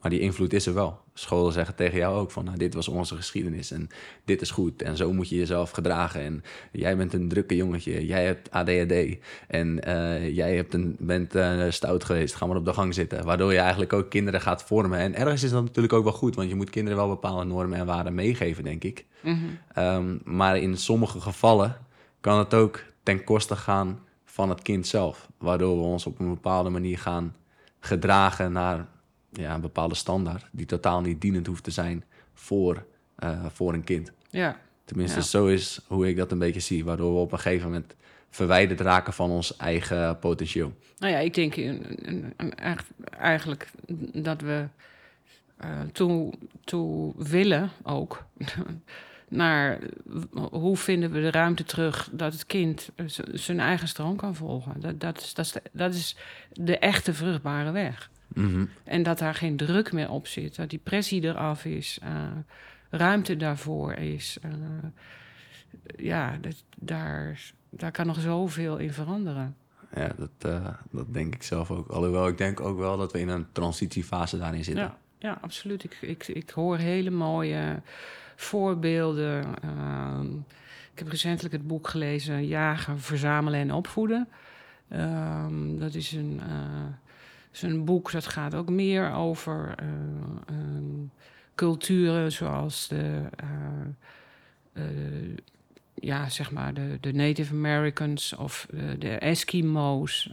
[0.00, 1.00] maar die invloed is er wel.
[1.14, 3.88] Scholen zeggen tegen jou ook van, nou, dit was onze geschiedenis en
[4.24, 6.20] dit is goed en zo moet je jezelf gedragen.
[6.20, 9.16] En jij bent een drukke jongetje, jij hebt ADHD
[9.48, 13.24] en eh, jij hebt een, bent eh, stout geweest, ga maar op de gang zitten.
[13.24, 14.98] Waardoor je eigenlijk ook kinderen gaat vormen.
[14.98, 17.78] En ergens is dat natuurlijk ook wel goed, want je moet kinderen wel bepaalde normen
[17.78, 19.04] en waarden meegeven, denk ik.
[19.78, 21.76] Um, maar in sommige gevallen
[22.20, 23.98] kan het ook ten koste gaan
[24.34, 25.28] van het kind zelf.
[25.38, 27.34] Waardoor we ons op een bepaalde manier gaan
[27.80, 28.86] gedragen naar
[29.30, 30.46] ja, een bepaalde standaard.
[30.52, 32.84] Die totaal niet dienend hoeft te zijn voor,
[33.24, 34.12] uh, voor een kind.
[34.30, 34.60] Ja.
[34.84, 35.24] Tenminste, Ja.
[35.24, 36.84] zo is hoe ik dat een beetje zie.
[36.84, 37.94] Waardoor we op een gegeven moment
[38.30, 40.72] verwijderd raken van ons eigen potentieel.
[40.98, 41.54] Nou ja, ik denk
[43.18, 43.70] eigenlijk
[44.12, 44.68] dat we
[45.56, 46.32] eh, toe,
[46.64, 48.24] toe willen ook
[49.34, 49.78] naar
[50.32, 52.90] hoe vinden we de ruimte terug dat het kind
[53.32, 54.80] zijn eigen stroom kan volgen.
[54.80, 56.16] Dat, dat, is, dat, is de, dat is
[56.52, 58.10] de echte vruchtbare weg.
[58.34, 58.64] Mhm.
[58.84, 62.10] En dat daar geen druk meer op zit, dat die pressie eraf is, eh,
[62.90, 64.38] ruimte daarvoor is.
[64.42, 64.50] eh,
[65.96, 69.56] ja, dat, daar, daar kan nog zoveel in veranderen.
[69.94, 71.88] Ja, dat, eh, dat denk ik zelf ook.
[71.88, 74.84] Alhoewel, ik denk ook wel dat we in een transitiefase daarin zitten.
[74.84, 75.84] Ja, ja absoluut.
[75.84, 77.82] Ik, ik, ik hoor hele mooie
[78.36, 79.44] voorbeelden.
[79.62, 80.26] Ehm,
[80.92, 84.28] ik heb recentelijk het boek gelezen Jagen, Verzamelen en Opvoeden.
[84.88, 86.86] Ehm, dat is een, eh,
[87.52, 89.86] is een boek dat gaat ook meer over eh,
[90.46, 91.06] ehm,
[91.54, 93.22] culturen zoals de,
[94.72, 94.84] eh,
[95.94, 98.66] ja, zeg maar de, de Native Americans of
[98.98, 100.30] de Eskimo's.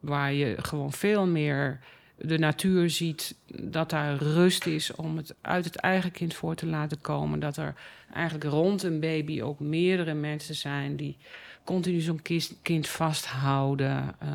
[0.00, 1.80] waar je gewoon veel meer
[2.18, 6.66] de natuur ziet, dat daar rust is om het uit het eigen kind voor te
[6.66, 7.40] laten komen.
[7.40, 7.74] Dat er
[8.14, 11.16] eigenlijk rond een baby ook meerdere mensen zijn die
[11.64, 12.22] continu zo'n
[12.62, 14.14] kind vasthouden.
[14.18, 14.28] eh,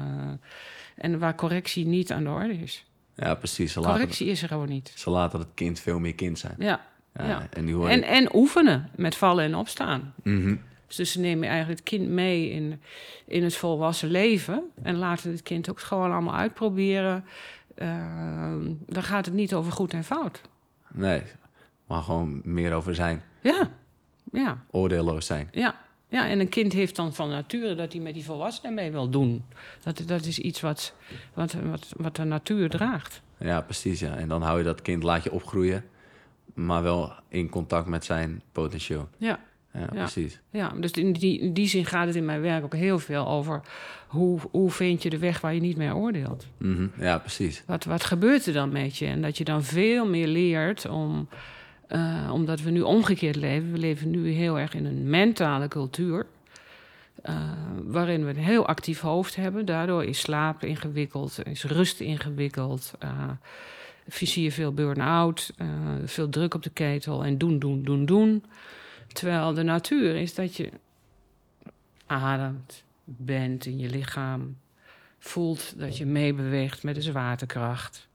[0.95, 2.85] en waar correctie niet aan de orde is.
[3.15, 3.71] Ja, precies.
[3.73, 4.91] Ze Correctie is er gewoon niet.
[4.95, 6.55] ze laten het kind veel meer kind zijn.
[6.59, 6.85] Ja.
[7.15, 7.47] Ja, ja.
[7.51, 10.13] En, die hoor En, ik- en oefenen met vallen en opstaan.
[10.23, 10.55] Mhm.
[10.95, 12.81] Dus ze nemen eigenlijk het kind mee in,
[13.25, 14.63] in het volwassen leven.
[14.83, 17.25] En laten het kind ook gewoon allemaal uitproberen.
[17.75, 20.41] Ehm, dan gaat het niet over goed en fout.
[20.91, 21.21] Nee,
[21.87, 23.21] maar gewoon meer over zijn.
[23.41, 23.69] Ja,
[24.31, 25.49] ja, Oordeelloos zijn.
[25.51, 25.81] ja.
[26.07, 29.09] Ja, en een kind heeft dan van nature dat hij met die volwassenen mee wil
[29.09, 29.43] doen.
[29.83, 30.93] Dat, dat is iets wat,
[31.33, 33.21] wat, wat, wat de natuur draagt.
[33.37, 33.99] Ja, precies.
[33.99, 34.15] Ja.
[34.15, 35.85] En dan hou je dat kind, laat je opgroeien,
[36.53, 39.09] maar wel in contact met zijn potentieel.
[39.17, 39.39] Ja,
[39.73, 40.39] Ja, precies.
[40.49, 40.73] ja.
[40.79, 43.61] dus in die, in die zin gaat het in mijn werk ook heel veel over...
[44.07, 46.45] hoe, hoe vind je de weg waar je niet meer oordeelt.
[46.57, 46.87] Mhm.
[46.99, 47.63] Ja, precies.
[47.65, 49.05] Wat, wat gebeurt er dan met je?
[49.05, 51.27] En dat je dan veel meer leert om,
[51.87, 53.71] eh, omdat we nu omgekeerd leven.
[53.71, 56.25] We leven nu heel erg in een mentale cultuur.
[57.21, 57.35] eh,
[57.83, 59.65] waarin we een heel actief hoofd hebben.
[59.65, 62.93] Daardoor is slaap ingewikkeld, is rust ingewikkeld.
[62.99, 63.29] eh
[64.07, 65.67] zie je veel burn-out, eh,
[66.05, 68.43] veel druk op de ketel en doen, doen, doen, doen.
[69.07, 70.71] Terwijl de natuur is dat je
[72.05, 74.57] ademt, bent in je lichaam,
[75.19, 78.07] voelt dat je meebeweegt met de zwaartekracht.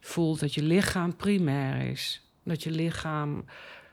[0.00, 2.26] Voelt dat je lichaam primair is.
[2.42, 3.44] Dat je lichaam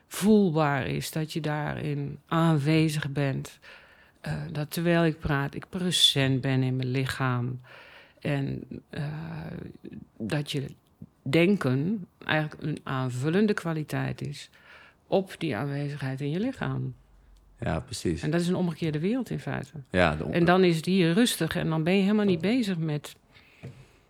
[0.08, 1.12] voelbaar is.
[1.12, 3.60] Dat je daarin aanwezig bent.
[4.22, 7.62] Eh, dat terwijl ik praat, ik present ben in mijn lichaam.
[8.20, 9.04] En eh,
[10.18, 10.66] dat je
[11.22, 14.50] denken eigenlijk een aanvullende kwaliteit is
[15.08, 16.94] op die aanwezigheid in je lichaam.
[17.60, 18.22] Ja, precies.
[18.22, 19.72] En dat is een omgekeerde wereld in feite.
[19.90, 22.78] Ja, de, En dan is het hier rustig en dan ben je helemaal niet bezig
[22.78, 23.16] met,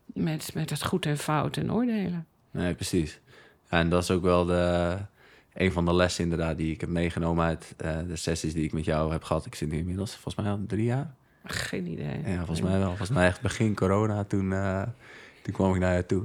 [0.06, 2.26] met, met het goed en fout en oordelen.
[2.52, 3.20] Nee, precies.
[3.70, 4.98] Ja, en dat is ook wel de,
[5.54, 8.74] een van de lessen inderdaad die ik heb meegenomen uit eh, de sessies die ik
[8.74, 9.46] met jou heb gehad.
[9.46, 11.14] Ik zit nu inmiddels volgens mij al drie jaar.
[11.44, 12.22] Geen idee.
[12.26, 12.88] Ja, volgens mij wel.
[12.88, 14.84] Volgens mij echt begin corona, toen, eh,
[15.42, 16.24] toen kwam ik naar je toe.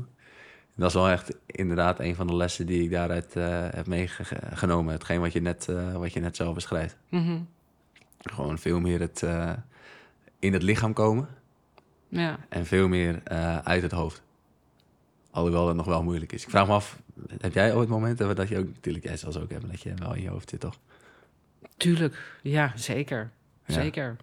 [0.81, 4.93] Dat is wel echt inderdaad een van de lessen die ik daaruit eh, heb meegenomen.
[4.93, 6.97] Hetgeen wat je net, eh, wat je net zelf beschrijft.
[7.09, 7.39] Mhm.
[8.21, 9.53] Gewoon veel meer het, eh,
[10.39, 11.29] in het lichaam komen
[12.09, 12.39] Ja.
[12.49, 13.21] en veel meer
[13.65, 14.23] uit het hoofd.
[15.31, 16.43] Alhoewel dat nog wel moeilijk is.
[16.43, 16.99] Ik vraag me af,
[17.41, 18.67] heb jij ooit momenten dat je ook...
[18.67, 20.79] Natuurlijk, jij zal ze ook hebben dat je wel in je hoofd zit, toch?
[21.77, 23.31] Tuurlijk, ja, zeker.
[23.67, 23.75] Ja.
[23.75, 24.17] Zeker.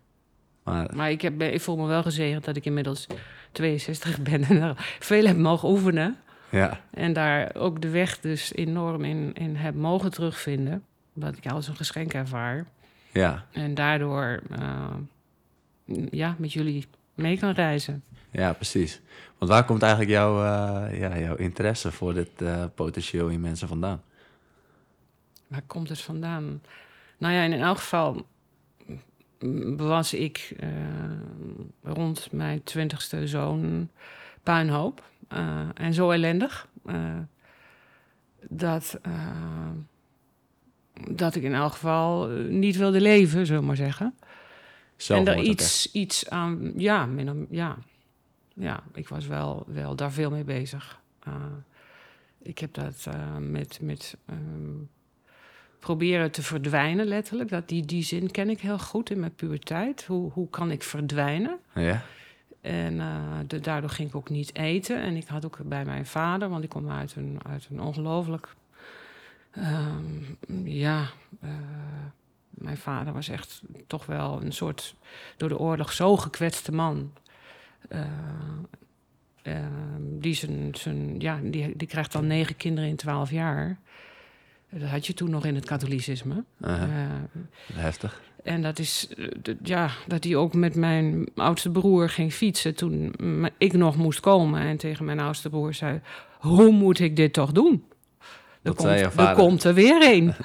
[0.64, 3.08] Maar Maar ik, heb, ik voel me wel gezegend dat ik inmiddels
[3.52, 6.18] 62 ben en veel heb mogen oefenen.
[6.50, 10.84] Ja, En daar ook de weg dus enorm in, in heb mogen terugvinden.
[11.14, 12.66] Wat ik als een geschenk ervaar.
[13.12, 14.96] ja, En daardoor, eh,
[16.12, 18.04] ja, met jullie mee kan reizen.
[18.32, 19.02] Ja, precies.
[19.38, 23.68] Want waar komt eigenlijk jouw, eh, ja, jouw interesse voor dit eh, potentieel in mensen
[23.68, 24.02] vandaan?
[25.48, 26.62] Waar komt het vandaan?
[27.18, 28.26] Nou ja, in elk geval
[29.78, 30.56] was ik
[31.84, 33.90] rond mijn twintigste zo'n
[34.44, 35.04] puinhoop.
[35.34, 36.68] Uh, en zo ellendig.
[36.86, 37.20] Uh,
[38.50, 39.00] dat,
[41.12, 44.16] dat ik in elk geval niet wilde leven, zullen we maar zeggen.
[45.08, 47.78] en er iets, iets aan, ja, minder, ja,
[48.54, 51.00] ja, ik was wel, wel daar veel mee bezig.
[52.42, 53.08] ik heb dat
[53.40, 54.90] met, met um,
[55.80, 57.50] proberen te verdwijnen, letterlijk.
[57.50, 60.04] Dat die, die zin ken ik heel goed in mijn puberteit.
[60.06, 61.60] Hoe, hoe kan ik verdwijnen?
[61.74, 62.04] Ja.
[62.68, 65.02] En uh, de, daardoor ging ik ook niet eten.
[65.02, 68.56] En ik had ook bij mijn vader, want ik kom uit een, uit een ongelooflijk.
[69.58, 71.10] Um, ja,
[71.44, 71.50] uh,
[72.50, 74.96] mijn vader was echt toch wel een soort
[75.38, 77.12] door de oorlog zo gekwetste man.
[77.90, 78.02] Uh,
[80.00, 83.78] die, zijn, zijn, ja, die, die krijgt dan negen kinderen in twaalf jaar.
[84.70, 86.44] Dat had je toen nog in het katholicisme.
[86.62, 86.84] Uh,
[87.74, 88.22] Heftig.
[88.48, 89.08] En dat is,
[89.64, 93.16] ja, dat hij ook met mijn oudste broer ging fietsen toen
[93.58, 94.62] ik nog moest komen.
[94.62, 96.02] En tegen mijn oudste broer zei:
[96.38, 97.84] Hoe moet ik dit toch doen?
[98.62, 100.34] Er, komt, er komt er weer een.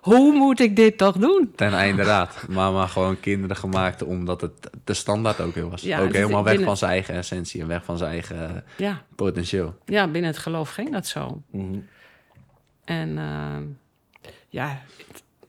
[0.00, 1.52] Hoe moet ik dit toch doen?
[1.56, 2.46] Ten einde raad.
[2.48, 5.82] Mama gewoon kinderen gemaakt omdat het de standaard ook was.
[5.82, 9.02] Ja, ook helemaal weg van zijn eigen essentie en weg van zijn eigen ja.
[9.14, 9.78] potentieel.
[9.84, 11.42] Ja, binnen het geloof ging dat zo.
[11.50, 11.86] Mm -hmm.
[12.84, 13.56] En uh,
[14.48, 14.82] ja,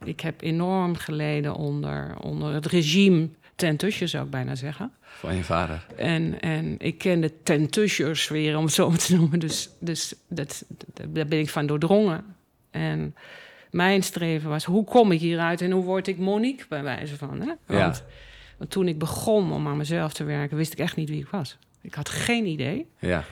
[0.04, 4.92] ik heb enorm geleden onder, onder het regime ten tusje, zou ik bijna zeggen.
[5.02, 5.86] Van je vader.
[5.96, 9.40] En, en ik ken de ten tussers weer, om het zo te noemen.
[9.40, 10.66] Dus, dus dat,
[11.10, 12.24] daar ben ik van doordrongen.
[12.72, 13.16] En
[13.72, 17.40] mijn streven was, hoe kom ik hieruit en hoe word ik Monique, bij wijze van.
[17.40, 17.54] Hè?
[17.66, 18.04] Want, ja.
[18.58, 21.30] want toen ik begon om aan mezelf te werken, wist ik echt niet wie ik
[21.30, 21.58] was.
[21.82, 22.88] Ik had geen idee.
[23.00, 23.24] Ja.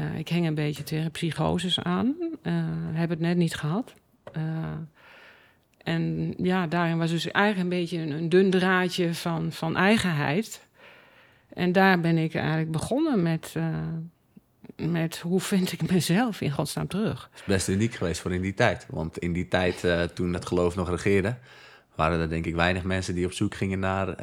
[0.00, 2.14] Uh, ik hing een beetje tegen psychoses aan.
[2.42, 2.52] Uh,
[2.92, 3.94] heb het net niet gehad.
[4.36, 4.42] Uh,
[5.86, 10.66] en ja, daarin was dus eigenlijk een beetje een, een, dun draadje van, van eigenheid.
[11.48, 13.54] En daar ben ik eigenlijk begonnen met,
[14.76, 17.28] met hoe vind ik mezelf in godsnaam terug.
[17.30, 18.86] Het is best uniek geweest voor in die tijd.
[18.90, 21.36] Want in die tijd, toen het geloof nog regeerde,
[21.94, 24.14] waren er denk ik weinig mensen die op zoek gingen naar,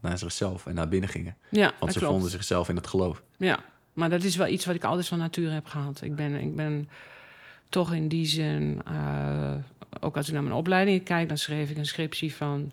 [0.00, 1.36] naar zichzelf en naar binnen gingen.
[1.50, 2.12] Ja, Want ze klopt.
[2.12, 3.22] vonden zichzelf in het geloof.
[3.36, 3.58] Ja,
[3.92, 6.02] maar dat is wel iets wat ik altijd van nature heb gehad.
[6.02, 6.88] Ik ben, ik ben
[7.68, 8.80] toch in die zin,
[10.00, 12.72] ook als ik naar mijn opleiding kijk, dan schreef ik een scriptie van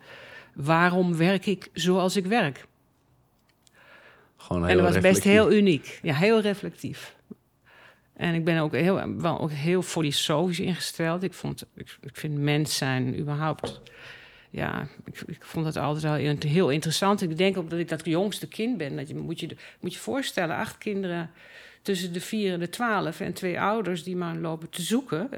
[0.54, 2.66] waarom werk ik zoals ik werk.
[4.38, 6.00] Gewoon heel en dat was best heel uniek.
[6.02, 7.16] Ja, heel reflectief.
[8.14, 11.24] En ik ben ook heel, wel ook heel filosofisch ingesteld.
[11.24, 13.82] Ik, vond, ik, ik vind mens zijn überhaupt
[14.56, 17.22] ja, ik, ik, vond dat altijd wel heel interessant.
[17.22, 18.96] Ik denk ook dat ik dat jongste kind ben.
[18.96, 21.32] Dat je, moet, je, moet je voorstellen, acht kinderen
[21.86, 23.20] tussen de vier en de twaalf...
[23.20, 25.30] en twee ouders die maar lopen te zoeken.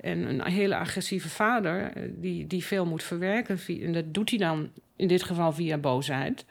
[0.00, 3.58] En een hele agressieve vader die, die veel moet verwerken.
[3.82, 6.44] En dat doet hij dan in dit geval via boosheid.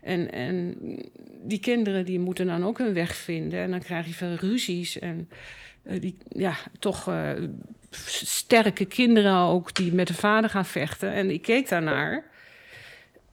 [0.00, 0.76] En, en
[1.42, 3.60] die kinderen die moeten dan ook hun weg vinden.
[3.60, 5.28] En dan krijg je veel ruzies en...
[5.82, 7.30] Uh, die, ja, toch uh,
[7.90, 11.12] sterke kinderen ook die met de vader gaan vechten.
[11.12, 12.24] En ik keek daarnaar.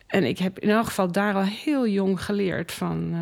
[0.08, 3.16] En ik heb in elk geval daar al heel jong geleerd van.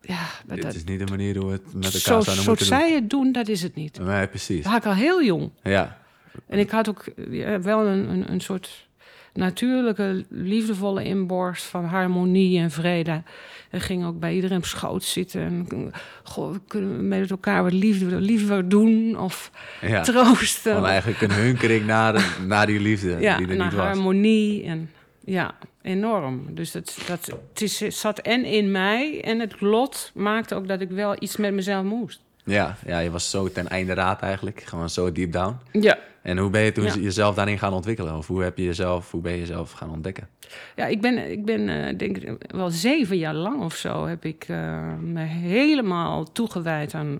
[0.00, 2.66] Ja, dat, is niet de manier hoe we het met elkaar zo, moeten doen.
[2.66, 3.98] zij het doen, dat is het niet.
[3.98, 4.62] Nee, precies.
[4.62, 5.50] Dat had ik al heel jong.
[5.62, 5.98] Ja.
[6.46, 8.88] En ik had ook ja, wel een, een, een soort
[9.32, 13.22] natuurlijke, liefdevolle inborst van harmonie en vrede.
[13.70, 15.40] En ging ook bij iedereen op schoot zitten.
[15.40, 20.00] En goh, we kunnen met elkaar wat liefde, liefde doen of ja.
[20.02, 20.74] troosten.
[20.74, 23.86] Van eigenlijk een hunkering naar, naar die liefde ja, die er naar niet was.
[23.86, 24.64] harmonie.
[24.64, 24.90] En,
[25.30, 26.54] ja, enorm.
[26.54, 30.68] Dus dat, dat, het, is, het zat en in mij en het lot maakte ook
[30.68, 32.20] dat ik wel iets met mezelf moest.
[32.44, 34.62] Ja, ja, je was zo ten einde raad eigenlijk.
[34.62, 35.56] Gewoon zo deep down.
[35.72, 35.98] Ja.
[36.22, 36.94] En hoe ben je toen Ja.
[36.94, 38.16] jezelf daarin gaan ontwikkelen?
[38.16, 40.28] Of hoe, heb je jezelf, hoe ben je jezelf gaan ontdekken?
[40.76, 44.24] Ja, ik ben, ik ben eh, denk ik wel zeven jaar lang of zo heb
[44.24, 47.18] ik eh, me helemaal toegewijd aan,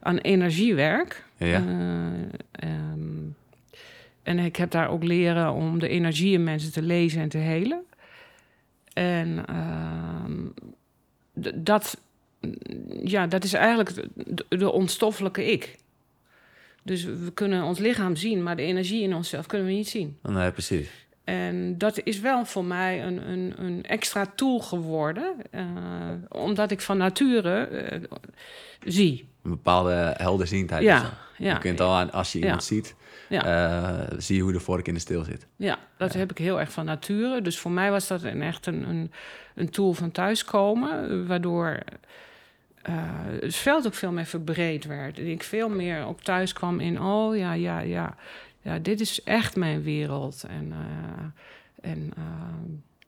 [0.00, 1.24] aan energiewerk.
[1.36, 1.46] Ja.
[1.46, 3.10] Eh, ehm,
[4.24, 7.38] en ik heb daar ook leren om de energie in mensen te lezen en te
[7.38, 7.84] helen.
[8.92, 10.32] En ehm,
[11.54, 12.00] dat,
[13.04, 15.78] ja, dat is eigenlijk de, de onstoffelijke ik.
[16.82, 20.18] Dus we kunnen ons lichaam zien, maar de energie in onszelf kunnen we niet zien.
[20.22, 20.88] Nee, precies.
[21.24, 25.62] En dat is wel voor mij een, een, een extra tool geworden, uh,
[26.28, 28.00] omdat ik van nature uh,
[28.84, 29.28] zie.
[29.42, 30.82] Een bepaalde helderziendheid.
[30.82, 31.52] Ja, ja.
[31.52, 32.94] Je kunt al aan, als je iemand ziet,
[33.28, 34.08] Ja.
[34.10, 35.46] uh, zie je hoe de vork in de steel zit.
[35.56, 37.42] Ja, dat heb ik heel erg van nature.
[37.42, 39.12] Dus voor mij was dat een, echt een, een,
[39.54, 41.78] een tool van thuiskomen, waardoor
[42.88, 42.94] uh,
[43.40, 45.18] het veld ook veel meer verbreed werd.
[45.18, 48.16] En ik veel meer op thuis kwam in, oh ja, ja, ja,
[48.60, 50.44] ja, dit is echt mijn wereld.
[50.48, 52.12] En, uh, en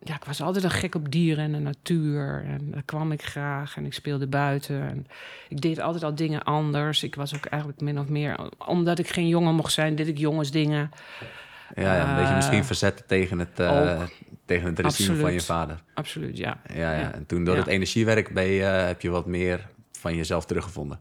[0.03, 2.45] ja, ik was altijd een gek op dieren en de natuur.
[2.49, 4.89] En daar kwam ik graag en ik speelde buiten.
[4.89, 5.07] En
[5.49, 7.03] ik deed altijd al dingen anders.
[7.03, 10.19] Ik was ook eigenlijk min of meer, omdat ik geen jongen mocht zijn, deed ik
[10.19, 10.91] jongensdingen.
[11.75, 14.03] Ja, ja, een beetje misschien verzetten tegen het, uh,
[14.45, 15.21] tegen het regime Absoluut.
[15.21, 15.83] van je vader.
[15.95, 16.61] Absoluut, ja.
[16.75, 17.13] Ja, ja.
[17.13, 17.61] en toen door Ja.
[17.61, 21.01] het energiewerk ben je, uh, heb je wat meer van jezelf teruggevonden.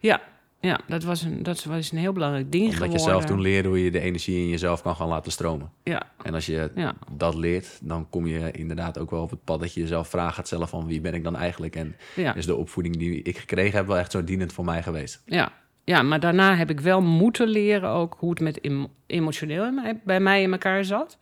[0.00, 0.20] Ja,
[0.62, 3.00] ja dat, was een, dat was een heel belangrijk ding Omdat geworden.
[3.04, 5.70] je zelf toen leerde hoe je de energie in jezelf kan gaan laten stromen.
[5.82, 6.94] Ja, En als je Ja.
[7.12, 10.34] dat leert, dan kom je inderdaad ook wel op het pad dat je jezelf vraagt
[10.34, 11.76] gaat stellen van wie ben ik dan eigenlijk?
[11.76, 14.82] En ja, is de opvoeding die ik gekregen heb wel echt zo dienend voor mij
[14.82, 15.22] geweest?
[15.26, 15.52] ja.
[15.84, 19.70] Ja, maar daarna heb ik wel moeten leren ook hoe het met em- emotioneel
[20.04, 21.18] bij mij in elkaar zat.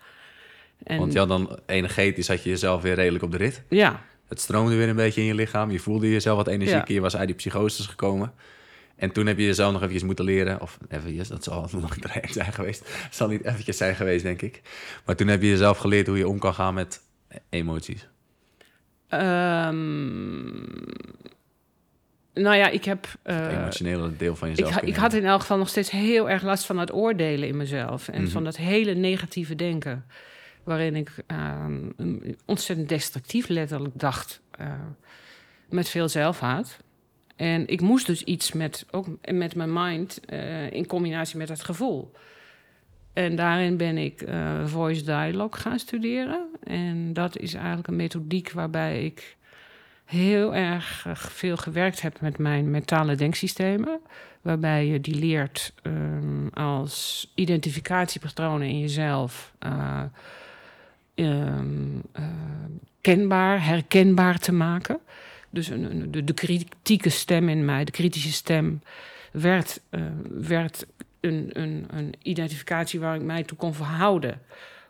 [0.83, 3.63] En, Want je had dan energetisch had je jezelf weer redelijk op de rit.
[3.69, 5.71] ja, Het stroomde weer een beetje in je lichaam.
[5.71, 6.89] Je voelde jezelf wat energiek.
[6.89, 6.95] Ja.
[6.95, 8.33] Je was uit die psychoses gekomen.
[9.01, 10.61] En toen heb je jezelf nog eventjes moeten leren.
[10.61, 12.81] Of eventjes, dat zal een lang traject zijn geweest.
[13.03, 14.61] Het zal niet eventjes zijn geweest, denk ik.
[15.05, 17.01] Maar toen heb je jezelf geleerd hoe je om kan gaan met
[17.49, 18.09] emoties.
[19.09, 20.51] Ehm,
[22.35, 23.07] nou ja, ik heb.
[23.23, 24.77] Het emotionele deel van ik, jezelf.
[24.77, 27.57] ik kunnen had in elk geval nog steeds heel erg last van het oordelen in
[27.57, 28.09] mezelf.
[28.09, 28.31] En Mhm.
[28.31, 30.05] van dat hele negatieve denken.
[30.65, 31.79] Waarin ik ehm,
[32.47, 34.41] ontzettend destructief letterlijk dacht.
[34.51, 34.73] eh,
[35.69, 36.77] met veel zelfhaat.
[37.41, 41.65] En ik moest dus iets met, ook met mijn mind eh, in combinatie met het
[41.65, 42.13] gevoel.
[43.13, 46.47] En daarin ben ik eh, voice dialogue gaan studeren.
[46.65, 49.37] En dat is eigenlijk een methodiek waarbij ik
[50.05, 54.01] heel erg eh, veel gewerkt heb met mijn mentale denksystemen.
[54.41, 60.07] Waarbij je die leert ehm, als identificatiepatronen in jezelf ehm,
[61.15, 62.25] eh,
[63.01, 65.01] kenbaar, herkenbaar te maken.
[65.51, 68.83] Dus een, een- de, de kritieke stem in mij, de kritische stem,
[69.33, 70.87] werd, eh, werd
[71.21, 74.41] een, een, een identificatie waar ik mij toe kon verhouden.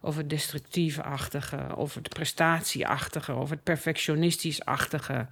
[0.02, 5.26] Of het destructieve-achtige, of het prestatieachtige, of het perfectionistisch-achtige.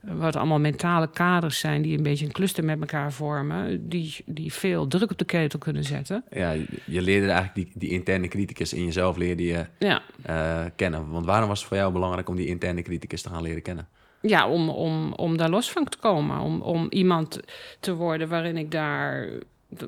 [0.00, 3.88] Wat allemaal mentale kaders zijn die een beetje een cluster met elkaar vormen.
[3.88, 6.24] Die, die veel druk op de ketel kunnen zetten.
[6.30, 10.64] Ja, je- je leerde eigenlijk die, die interne criticus in jezelf leerde je Ja, eh,
[10.76, 11.10] kennen.
[11.10, 13.88] Want waarom was het voor jou belangrijk om die interne criticus te gaan leren kennen?
[14.20, 16.38] Ja om, om, om daar los van te komen.
[16.38, 17.40] Om, om iemand
[17.80, 19.28] te worden waarin ik daar.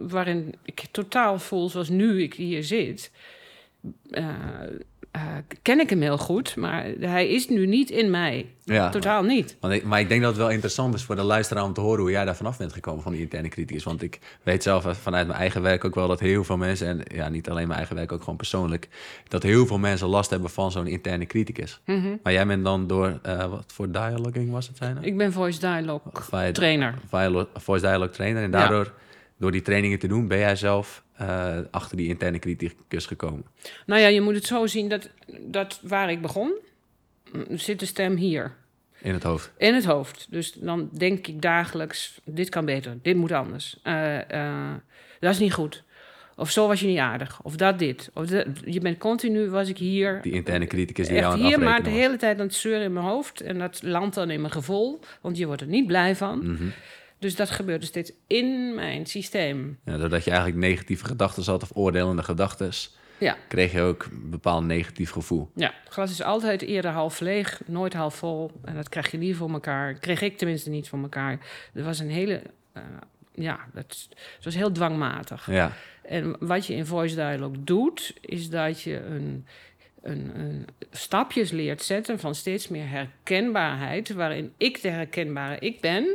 [0.01, 3.13] waarin ik totaal voel zoals nu ik hier zit.
[4.11, 4.27] eh,
[5.63, 8.47] ken ik hem heel goed, maar hij is nu niet in mij.
[8.65, 9.57] Ja, Totaal niet.
[9.61, 11.81] Want ik, maar ik denk dat het wel interessant is voor de luisteraar om te
[11.81, 13.85] horen hoe jij daar vanaf bent gekomen van die interne criticus.
[13.85, 17.17] Want ik weet zelf vanuit mijn eigen werk ook wel dat heel veel mensen, en
[17.17, 18.89] ja, niet alleen mijn eigen werk, ook gewoon persoonlijk,
[19.29, 21.81] dat heel veel mensen last hebben van zo'n interne criticus.
[21.87, 22.17] Mhm.
[22.23, 24.99] Maar jij bent dan door, eh, wat voor dialoguing was het zijn?
[25.01, 26.95] Ik ben voice dialogue trainer.
[27.55, 28.43] Voice dialogue trainer.
[28.43, 28.85] En Ja.
[29.43, 33.45] Door die trainingen te doen, ben jij zelf eh, achter die interne criticus gekomen.
[33.87, 36.53] Nou ja, je moet het zo zien dat, dat waar ik begon,
[37.33, 38.55] mm, zit de stem hier.
[39.01, 39.53] In het hoofd.
[39.57, 40.27] In het hoofd.
[40.31, 43.79] Dus dan denk ik dagelijks: dit kan beter, dit moet anders.
[43.83, 44.75] Eh, eh,
[45.21, 45.83] dat is niet goed.
[46.37, 47.41] Of zo was je niet aardig.
[47.43, 48.11] Of dat dit.
[48.15, 50.23] Of dat- je bent continu, was ik hier.
[50.23, 52.85] Die interne criticus die jou aan het hier, maar de hele tijd aan het zeuren
[52.85, 53.41] in mijn hoofd.
[53.41, 55.01] En dat landt dan in mijn gevoel.
[55.21, 56.53] Want je wordt er niet blij van.
[56.53, 56.65] Mhm.
[57.23, 59.79] Dus dat gebeurde steeds in mijn systeem.
[59.85, 62.71] Ja, doordat je eigenlijk negatieve gedachten had of oordelende gedachten,
[63.19, 63.37] Ja.
[63.49, 65.51] kreeg je ook een bepaald negatief gevoel.
[65.55, 68.51] Ja, het glas is altijd eerder half leeg, nooit half vol.
[68.65, 69.95] En dat krijg je niet voor elkaar.
[69.95, 71.39] Kreeg ik tenminste niet voor elkaar.
[71.75, 72.43] Er was een hele...
[72.73, 72.83] eh,
[73.35, 75.47] ja, dat, het was heel dwangmatig.
[75.51, 79.47] Ja, En wat je in voice dialogue doet, is dat je een,
[80.03, 86.07] een, een stapjes leert zetten van steeds meer herkenbaarheid, waarin ik de herkenbare ik ben,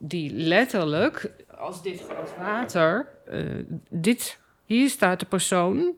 [0.00, 3.42] die letterlijk, als dit glas water, eh,
[3.88, 5.94] dit, hier staat de persoon,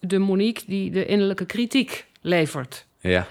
[0.00, 2.86] de Monique die de innerlijke kritiek levert.
[3.00, 3.26] ja.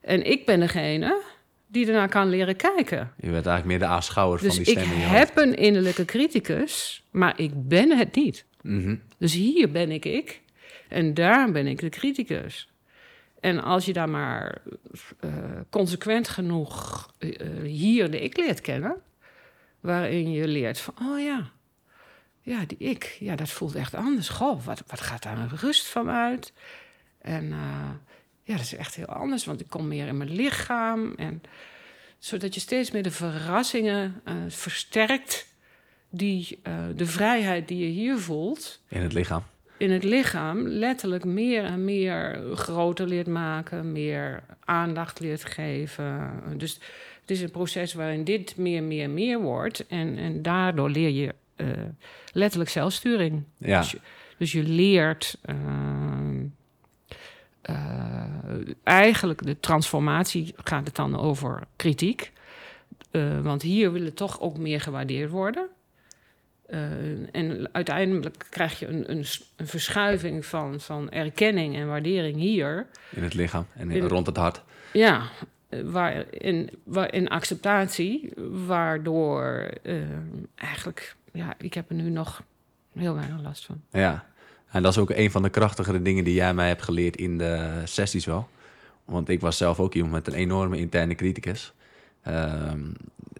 [0.00, 1.22] En ik ben degene
[1.66, 3.12] die ernaar kan leren kijken.
[3.16, 5.54] Je werd eigenlijk meer de aanschouwer Dus van die ik stem in je heb een
[5.54, 8.44] innerlijke criticus, maar ik ben het niet.
[8.62, 8.96] Mhm.
[9.18, 10.40] Dus hier ben ik ik
[10.88, 12.68] en daar ben ik de criticus.
[13.40, 14.62] En als je daar maar
[15.20, 15.30] eh,
[15.70, 17.30] consequent genoeg eh,
[17.62, 18.96] hier de ik leert kennen,
[19.88, 21.50] waarin je leert van, oh ja,
[22.40, 24.28] ja, die ik, ja, dat voelt echt anders.
[24.28, 26.52] Goh, wat, wat gaat daar een rust van uit?
[27.18, 27.90] En eh,
[28.42, 31.14] ja, dat is echt heel anders, want ik kom meer in mijn lichaam.
[31.16, 31.42] En,
[32.18, 35.46] zodat je steeds meer de verrassingen uh, versterkt,
[36.10, 38.82] die, uh, de vrijheid die je hier voelt.
[38.88, 39.42] In het lichaam.
[39.76, 46.42] In het lichaam letterlijk meer en meer groter leert maken, meer aandacht leert geven.
[46.56, 46.80] Dus
[47.28, 49.86] het is een proces waarin dit meer, meer, meer wordt.
[49.86, 51.68] En, en daardoor leer je uh,
[52.32, 53.42] letterlijk zelfsturing.
[53.56, 53.78] Ja.
[53.80, 54.00] Dus, je,
[54.38, 55.54] dus je leert uh,
[58.82, 62.32] eigenlijk de transformatie gaat het dan over kritiek.
[63.12, 65.68] Uh, want hier wil het toch ook meer gewaardeerd worden.
[67.32, 69.24] En uiteindelijk krijg je een, een,
[69.56, 72.86] een, verschuiving van, van erkenning en waardering hier.
[73.10, 74.62] In het lichaam en in, rond het hart.
[74.92, 75.22] Ja,
[75.68, 78.32] waar, in, waar, in acceptatie,
[78.66, 79.70] waardoor
[80.54, 82.42] eigenlijk, ja, ik heb er nu nog
[82.92, 83.80] heel weinig last van.
[83.90, 84.26] Ja,
[84.70, 87.38] en dat is ook een van de krachtigere dingen die jij mij hebt geleerd in
[87.38, 88.48] de sessies wel.
[89.04, 91.72] Want ik was zelf ook iemand met een enorme interne criticus.
[92.26, 92.92] Um,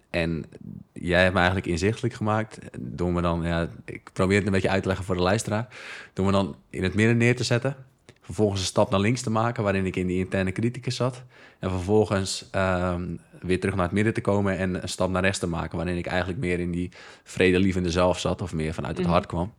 [0.09, 0.45] en
[0.93, 4.69] jij hebt me eigenlijk inzichtelijk gemaakt door me dan, ja, ik probeer het een beetje
[4.69, 5.67] uit te leggen voor de luisteraar,
[6.13, 7.75] door me dan in het midden neer te zetten.
[8.29, 11.23] Vervolgens een stap naar links te maken, waarin ik in die interne criticus zat.
[11.59, 15.39] En vervolgens um, weer terug naar het midden te komen en een stap naar rechts
[15.39, 16.91] te maken, waarin ik eigenlijk meer in die
[17.23, 19.53] vredelievende zelf zat of meer vanuit het hart kwam.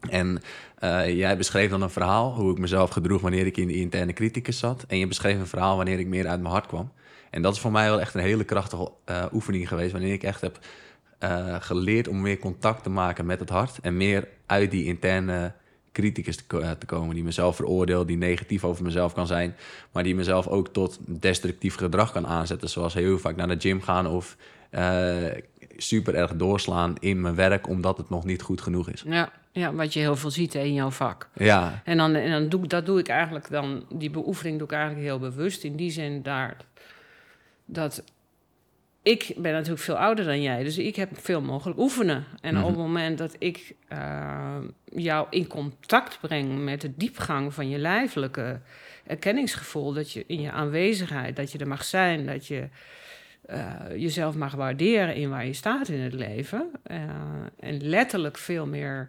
[0.00, 0.42] En
[0.80, 4.12] uh, jij beschreef dan een verhaal, hoe ik mezelf gedroeg wanneer ik in die interne
[4.12, 4.84] criticus zat.
[4.88, 6.92] En je beschreef een verhaal wanneer ik meer uit mijn hart kwam.
[7.30, 10.22] En dat is voor mij wel echt een hele krachtige uh, oefening geweest, wanneer ik
[10.22, 10.58] echt heb
[11.22, 13.78] uh, geleerd om meer contact te maken met het hart.
[13.80, 15.52] En meer uit die interne
[15.92, 19.56] criticus te, te, komen, die mezelf veroordeelt, die negatief over mezelf kan zijn,
[19.92, 23.82] maar die mezelf ook tot destructief gedrag kan aanzetten, zoals heel vaak naar de gym
[23.82, 24.36] gaan of
[24.70, 25.16] uh,
[25.76, 29.02] super erg doorslaan in mijn werk, omdat het nog niet goed genoeg is.
[29.06, 31.28] Ja, ja wat je heel veel ziet in jouw vak.
[31.34, 31.82] Ja.
[31.84, 35.04] En dan, en dan doe, dat doe ik eigenlijk dan, die beoefening doe ik eigenlijk
[35.04, 36.56] heel bewust, in die zin daar,
[37.64, 38.02] dat
[39.02, 42.24] ik ben natuurlijk veel ouder dan jij, dus ik heb veel mogelijk oefenen.
[42.40, 42.64] En mm -hmm.
[42.64, 47.78] op het moment dat ik uh, jou in contact breng met de diepgang van je
[47.78, 48.60] lijfelijke
[49.06, 52.68] erkenningsgevoel, dat je in je aanwezigheid, dat je er mag zijn, dat je
[53.50, 56.70] uh, jezelf mag waarderen in waar je staat in het leven.
[56.90, 56.98] Uh,
[57.60, 59.08] en letterlijk veel meer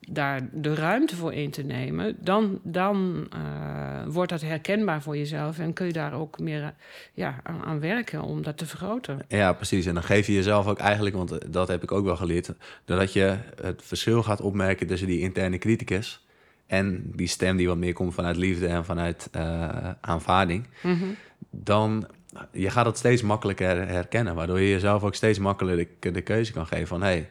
[0.00, 5.58] daar de ruimte voor in te nemen, dan, dan uh, wordt dat herkenbaar voor jezelf
[5.58, 6.74] en kun je daar ook meer
[7.12, 9.18] ja, aan, aan, werken om dat te vergroten.
[9.28, 9.86] Ja, precies.
[9.86, 12.52] En dan geef je jezelf ook eigenlijk, want dat heb ik ook wel geleerd,
[12.84, 16.26] doordat je het verschil gaat opmerken tussen die interne criticus
[16.66, 21.16] en die stem die wat meer komt vanuit liefde en vanuit uh, aanvaarding, mm -hmm.
[21.50, 22.06] dan
[22.52, 26.66] je gaat het steeds makkelijker herkennen, waardoor je jezelf ook steeds makkelijker de keuze kan
[26.66, 27.30] geven van hé, hey,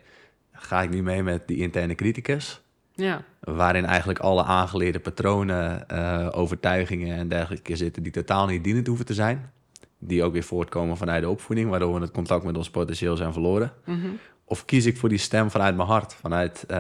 [0.60, 2.62] ga ik nu mee met die interne criticus?
[2.94, 3.24] Ja.
[3.40, 9.06] Waarin eigenlijk alle aangeleerde patronen, uh, overtuigingen en dergelijke zitten die totaal niet dienend hoeven
[9.06, 9.52] te zijn.
[10.00, 13.34] Die ook weer voortkomen vanuit de opvoeding, waardoor we het contact met ons potentieel zijn
[13.34, 13.74] verloren.
[13.86, 14.20] Mm -hmm.
[14.46, 16.78] Of kies ik voor die stem vanuit mijn hart, vanuit uh,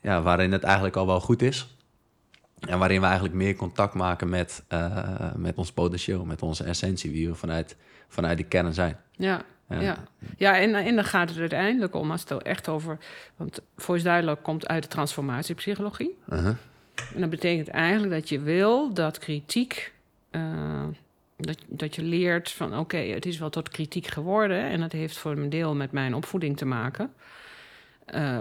[0.00, 1.76] ja, waarin het eigenlijk al wel goed is.
[2.60, 7.10] En waarin we eigenlijk meer contact maken met, uh, met ons potentieel, met onze essentie,
[7.10, 7.76] wie we vanuit,
[8.08, 8.96] vanuit die kern zijn.
[9.10, 9.80] Ja, ja.
[9.80, 9.96] ja.
[10.36, 12.98] ja en, en dan gaat het uiteindelijk om, als het echt over...
[13.36, 16.16] Want Voice Dialogue komt uit de transformatiepsychologie.
[16.28, 16.54] Uh -huh.
[17.14, 19.92] En dat betekent eigenlijk dat je wil dat kritiek...
[20.30, 20.84] Uh,
[21.36, 24.62] dat, dat je leert van, oké, okay, het is wel tot kritiek geworden...
[24.62, 27.12] en dat heeft voor een deel met mijn opvoeding te maken.
[28.14, 28.38] Uh,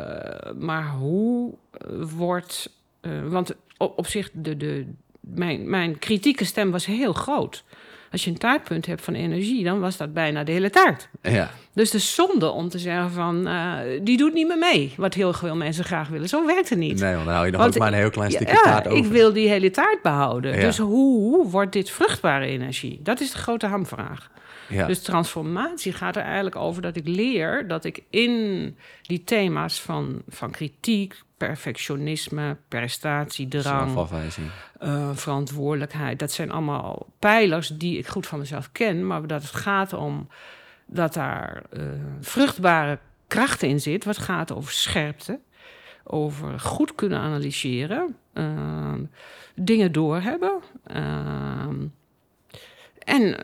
[0.59, 1.53] maar hoe
[1.99, 2.69] wordt...
[3.01, 4.85] Uh, want op, op zich, de, de,
[5.19, 7.63] mijn, mijn kritieke stem was heel groot.
[8.11, 11.09] Als je een taartpunt hebt van energie, dan was dat bijna de hele taart.
[11.21, 11.51] Ja.
[11.77, 14.93] Dus de zonde om te zeggen van, uh, die doet niet meer mee.
[14.97, 16.29] Wat heel veel mensen graag willen.
[16.29, 16.99] Zo werkt het niet.
[16.99, 18.87] Nee, want dan hou je nog want ook maar een heel klein stukje ja, taart
[18.87, 19.05] over.
[19.05, 20.55] ik wil die hele taart behouden.
[20.55, 20.61] Ja.
[20.61, 22.99] Dus hoe, wordt dit vruchtbare energie?
[23.03, 24.29] Dat is de grote hamvraag.
[24.69, 24.87] Ja.
[24.87, 30.21] Dus transformatie gaat er eigenlijk over dat ik leer dat ik in die thema's van,
[30.27, 34.09] van kritiek, perfectionisme, prestatiedrang,
[34.83, 39.55] uh, verantwoordelijkheid, dat zijn allemaal pijlers die ik goed van mezelf ken, maar dat het
[39.55, 40.27] gaat om
[40.87, 41.83] dat daar uh,
[42.21, 45.39] vruchtbare krachten in zit, wat gaat over scherpte,
[46.03, 48.93] over goed kunnen analyseren, uh,
[49.55, 50.61] dingen doorhebben.
[52.97, 53.37] En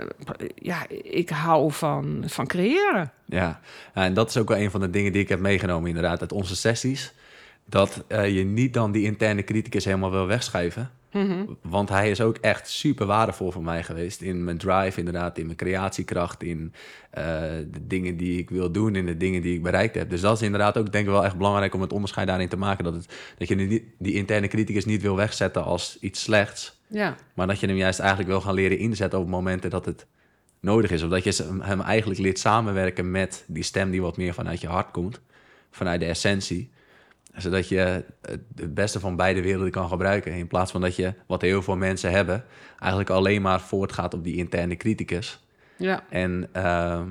[0.56, 3.12] ja, ik hou van, van creëren.
[3.26, 3.60] Ja,
[3.94, 6.32] en dat is ook wel een van de dingen die ik heb meegenomen inderdaad uit
[6.32, 7.14] onze sessies.
[7.66, 10.92] Dat uh, je niet dan die interne criticus helemaal wil wegschuiven.
[11.14, 11.46] Mhm.
[11.62, 14.22] Want hij is ook echt super waardevol voor mij geweest.
[14.22, 16.74] In mijn drive, inderdaad, in mijn creatiekracht, in
[17.10, 17.24] eh,
[17.72, 20.10] de dingen die ik wil doen, in de dingen die ik bereikt heb.
[20.10, 22.58] Dus dat is inderdaad ook, denk ik, wel echt belangrijk om het onderscheid daarin te
[22.58, 22.84] maken.
[22.84, 26.82] Dat, het, dat je die, die interne criticus niet wil wegzetten als iets slechts.
[26.88, 30.06] Ja, Maar dat je hem juist eigenlijk wil gaan leren inzetten op momenten dat het
[30.60, 31.04] nodig is.
[31.04, 34.68] Of dat je hem eigenlijk leert samenwerken met die stem die wat meer vanuit je
[34.68, 35.22] hart komt.
[35.72, 36.72] Vanuit de essentie.
[37.38, 38.04] Zodat je
[38.56, 40.32] het beste van beide werelden kan gebruiken.
[40.34, 42.44] In plaats van dat je, wat heel veel mensen hebben,
[42.80, 45.40] eigenlijk alleen maar voortgaat op die interne criticus.
[45.78, 46.04] ja.
[46.10, 47.08] En ehm,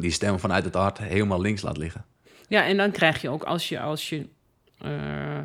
[0.00, 2.04] die stem vanuit het hart helemaal links laat liggen.
[2.48, 4.26] Ja, en dan krijg je ook als je, als je
[4.78, 5.38] eh,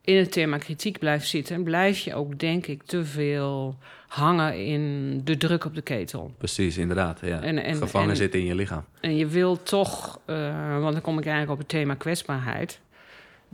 [0.00, 5.20] in het thema kritiek blijft zitten, blijf je ook, denk ik, te veel hangen in
[5.24, 6.34] de druk op de ketel.
[6.38, 7.20] Precies, inderdaad.
[7.22, 7.40] Ja.
[7.40, 8.84] En- en- Gevangen en- zitten in je lichaam.
[9.00, 12.80] En je wil toch, eh, want dan kom ik eigenlijk op het thema kwetsbaarheid.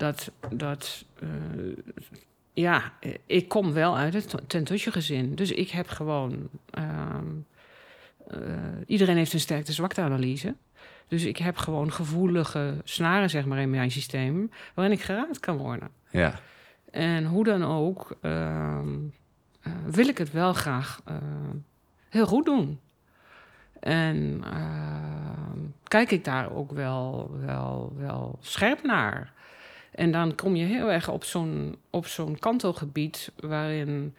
[0.03, 1.29] Dat, dat eh,
[2.53, 2.93] ja,
[3.27, 5.35] ik kom wel uit het tentusje gezin.
[5.35, 7.27] Dus ik heb gewoon, ehm,
[8.27, 8.39] eh,
[8.87, 10.55] iedereen heeft een sterkte-zwakte-analyse.
[11.09, 15.57] Dus ik heb gewoon gevoelige snaren, zeg maar, in mijn systeem, waarin ik geraakt kan
[15.57, 15.89] worden.
[16.11, 16.41] Ja,
[16.91, 18.99] En hoe dan ook, ehm,
[19.61, 21.03] eh, wil ik het wel graag
[22.09, 22.81] heel goed doen.
[23.81, 29.33] En ehm, kijk ik daar ook wel, wel, wel scherp naar.
[29.93, 34.15] En dan kom je heel erg op zo'n, op zo'n kantelgebied waarin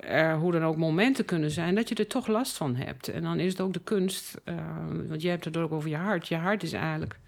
[0.00, 3.08] er hoe dan ook momenten kunnen zijn dat je er toch last van hebt.
[3.08, 5.96] En dan is het ook de kunst, ehm, want je hebt het ook over je
[5.96, 6.28] hart.
[6.28, 7.18] Je hart is eigenlijk,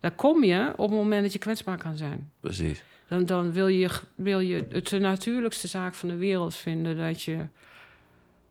[0.00, 2.30] daar kom je op het moment dat je kwetsbaar kan zijn.
[2.40, 2.82] precies.
[3.08, 7.22] Dan, dan wil, je, wil je het de natuurlijkste zaak van de wereld vinden dat
[7.22, 7.46] je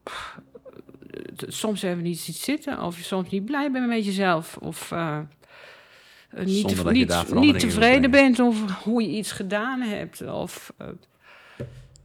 [0.03, 0.39] pff,
[1.47, 5.17] soms even niet ziet zitten, of je soms niet blij bent met jezelf, of eh,
[5.17, 5.19] eh,
[6.37, 10.87] niet, je niet, niet tevreden bent over hoe je iets gedaan hebt, of eh,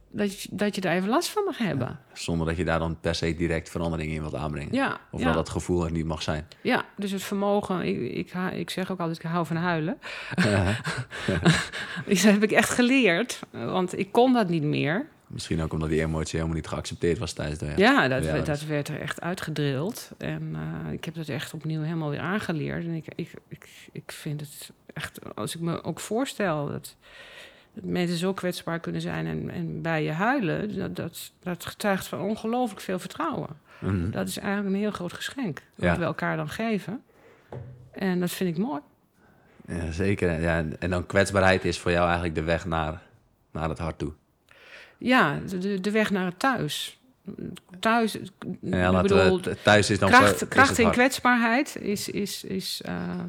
[0.09, 1.99] dat, je, dat je daar even last van mag hebben.
[2.13, 4.73] Zonder dat je daar dan per se direct verandering in wilt aanbrengen.
[4.73, 6.47] Ja, Of ja, dat dat gevoel er niet mag zijn.
[6.61, 9.97] ja, dus het vermogen, ik, ik, ik zeg ook altijd, ik hou van huilen.
[12.07, 15.07] Dat heb ik echt geleerd, want ik kon dat niet meer.
[15.27, 17.73] Misschien ook omdat die emotie helemaal niet geaccepteerd was tijdens de...
[17.75, 20.11] Ja, dat, werd- dat dat werd er echt uitgedrild.
[20.17, 20.55] En
[20.85, 22.83] eh, ik heb dat echt opnieuw helemaal weer aangeleerd.
[22.85, 26.95] En ik, ik, ik, ik vind het echt, als ik me ook voorstel dat,
[27.73, 32.07] dat mensen zo kwetsbaar kunnen zijn en, en bij je huilen, dat, dat, dat getuigt
[32.07, 33.49] van ongelooflijk veel vertrouwen.
[33.79, 34.09] Mhm.
[34.09, 35.97] Dat is eigenlijk een heel groot geschenk, Ja.
[35.97, 37.03] we elkaar dan geven.
[37.91, 38.81] En dat vind ik mooi.
[39.67, 40.41] Ja, zeker.
[40.41, 43.01] Ja, en dan kwetsbaarheid is voor jou eigenlijk de weg naar,
[43.51, 44.11] naar het hart toe.
[44.97, 46.99] Ja, de, de weg naar het thuis.
[47.79, 48.17] Thuis,
[48.61, 50.93] Ja, ik bedoel, thuis is dan kracht, is kracht hart.
[50.93, 53.19] kwetsbaarheid is, is, is, eh,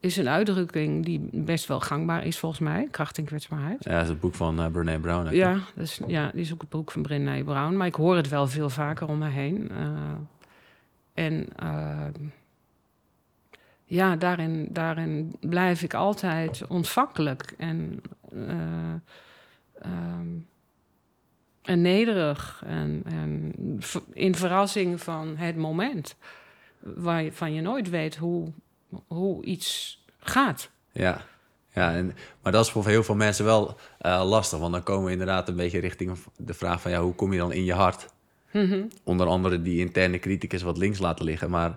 [0.00, 2.88] is een uitdrukking die best wel gangbaar is volgens mij.
[2.90, 3.84] Kracht en kwetsbaarheid.
[3.84, 5.34] Ja, dat is het boek van uh, Brene Brown.
[5.34, 7.76] Ja, dus, ja, die is ook het boek van Brené Brown.
[7.76, 9.70] Maar ik hoor het wel veel vaker om me heen.
[9.70, 9.84] Eh,
[11.14, 11.48] en
[13.84, 18.02] ja, daarin, daarin blijf ik altijd ontvankelijk en,
[19.80, 20.26] eh, ehm,
[21.62, 22.62] en nederig.
[22.66, 23.02] En,
[24.12, 26.16] in verrassing van het moment.
[26.78, 28.52] Waarvan je nooit weet hoe,
[29.06, 30.70] hoe iets gaat.
[30.92, 31.24] Ja,
[31.72, 34.58] ja en, maar dat is voor heel veel mensen wel eh, lastig.
[34.58, 36.90] Want dan komen we inderdaad een beetje richting de vraag van...
[36.90, 38.06] Ja, hoe kom je dan in je hart?
[38.52, 38.82] Mhm.
[39.04, 41.50] Onder andere die interne criticus wat links laten liggen.
[41.50, 41.76] Maar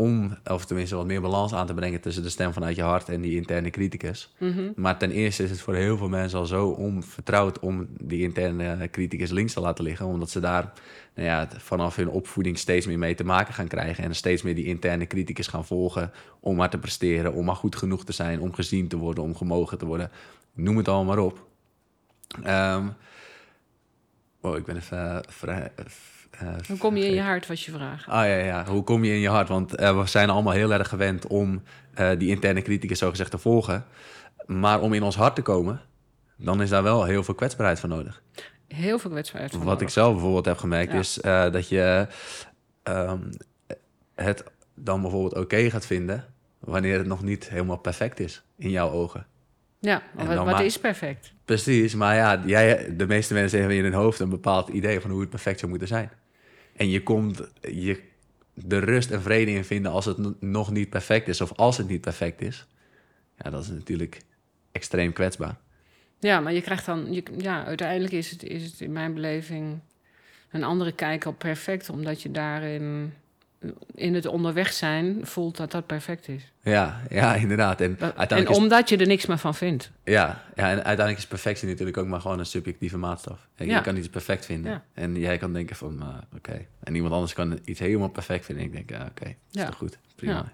[0.00, 2.00] om, of tenminste wat meer balans aan te brengen...
[2.00, 4.34] tussen de stem vanuit je hart en die interne criticus.
[4.38, 4.72] Mhm.
[4.76, 7.58] Maar ten eerste is het voor heel veel mensen al zo onvertrouwd...
[7.58, 10.06] om die interne criticus links te laten liggen.
[10.06, 10.72] Omdat ze daar
[11.14, 14.04] nou ja, vanaf hun opvoeding steeds meer mee te maken gaan krijgen...
[14.04, 16.12] en steeds meer die interne criticus gaan volgen...
[16.40, 18.40] om maar te presteren, om maar goed genoeg te zijn...
[18.40, 20.10] om gezien te worden, om gemogen te worden.
[20.52, 21.46] Noem het allemaal maar op.
[22.42, 22.88] Ehm
[24.40, 25.24] oh, ik ben even...
[25.28, 25.72] vrij,
[26.68, 28.08] Hoe kom je in je hart, was je vraag.
[28.08, 28.64] Ah ja, ja.
[28.66, 29.48] Hoe kom je in je hart?
[29.48, 31.62] Want eh, we zijn allemaal heel erg gewend om
[31.94, 33.84] eh, die interne criticus zogezegd te volgen.
[34.46, 35.80] Maar om in ons hart te komen,
[36.36, 38.22] dan is daar wel heel veel kwetsbaarheid voor nodig.
[38.68, 39.52] Heel veel kwetsbaarheid.
[39.52, 40.98] van Wat ik zelf bijvoorbeeld heb gemerkt, Ja.
[40.98, 42.06] is eh, dat je
[42.82, 43.18] ehm,
[44.14, 46.24] het dan bijvoorbeeld oké gaat vinden
[46.58, 49.26] wanneer het nog niet helemaal perfect is in jouw ogen.
[49.78, 51.32] Ja, wat, dan wat maar- is perfect?
[51.44, 55.10] Precies, maar ja, jij, de meeste mensen hebben in hun hoofd een bepaald idee van
[55.10, 56.10] hoe het perfect zou moeten zijn.
[56.80, 58.00] En je komt je
[58.54, 61.88] de rust en vrede in vinden als het nog niet perfect is of als het
[61.88, 62.66] niet perfect is.
[63.36, 64.22] Ja, dat is natuurlijk
[64.72, 65.56] extreem kwetsbaar.
[66.18, 67.12] Ja, maar je krijgt dan...
[67.12, 69.78] Je, ja, uiteindelijk is het, is het in mijn beleving
[70.50, 71.88] een andere kijk op perfect...
[71.88, 73.12] omdat je daarin
[73.94, 76.52] in het onderweg zijn voelt dat dat perfect is.
[76.62, 77.80] Ja, ja inderdaad.
[77.80, 77.98] En,
[78.48, 79.90] omdat je er niks meer van vindt.
[80.04, 83.48] ja, ja, en uiteindelijk is perfectie natuurlijk ook maar gewoon een subjectieve maatstaf.
[83.56, 83.76] Ja.
[83.76, 84.72] Je kan iets perfect vinden.
[84.72, 84.84] Ja.
[84.94, 86.66] En jij kan denken van, uh, oké.
[86.80, 88.64] En iemand anders kan iets helemaal perfect vinden.
[88.64, 89.98] En ik denk, ja, oké, dat is toch goed.
[90.14, 90.52] Prima.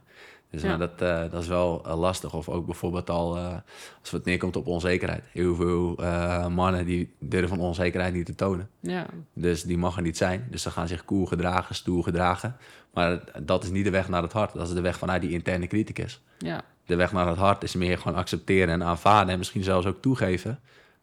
[0.50, 0.52] Ja.
[0.52, 0.68] Dus Ja.
[0.68, 2.34] maar dat, eh, dat is wel eh, lastig.
[2.34, 3.54] Of ook bijvoorbeeld al, eh,
[4.00, 5.24] als het neerkomt op onzekerheid.
[5.32, 8.68] Heel veel eh, mannen die durven onzekerheid niet te tonen.
[8.80, 10.46] Ja, Dus die mag er niet zijn.
[10.50, 12.56] Dus ze gaan zich cool gedragen, stoer gedragen.
[12.92, 14.52] Maar dat is niet de weg naar het hart.
[14.54, 16.22] Dat is de weg vanuit die interne criticus.
[16.38, 19.32] ja, De weg naar het hart is meer gewoon accepteren en aanvaarden.
[19.32, 20.60] En misschien zelfs ook toegeven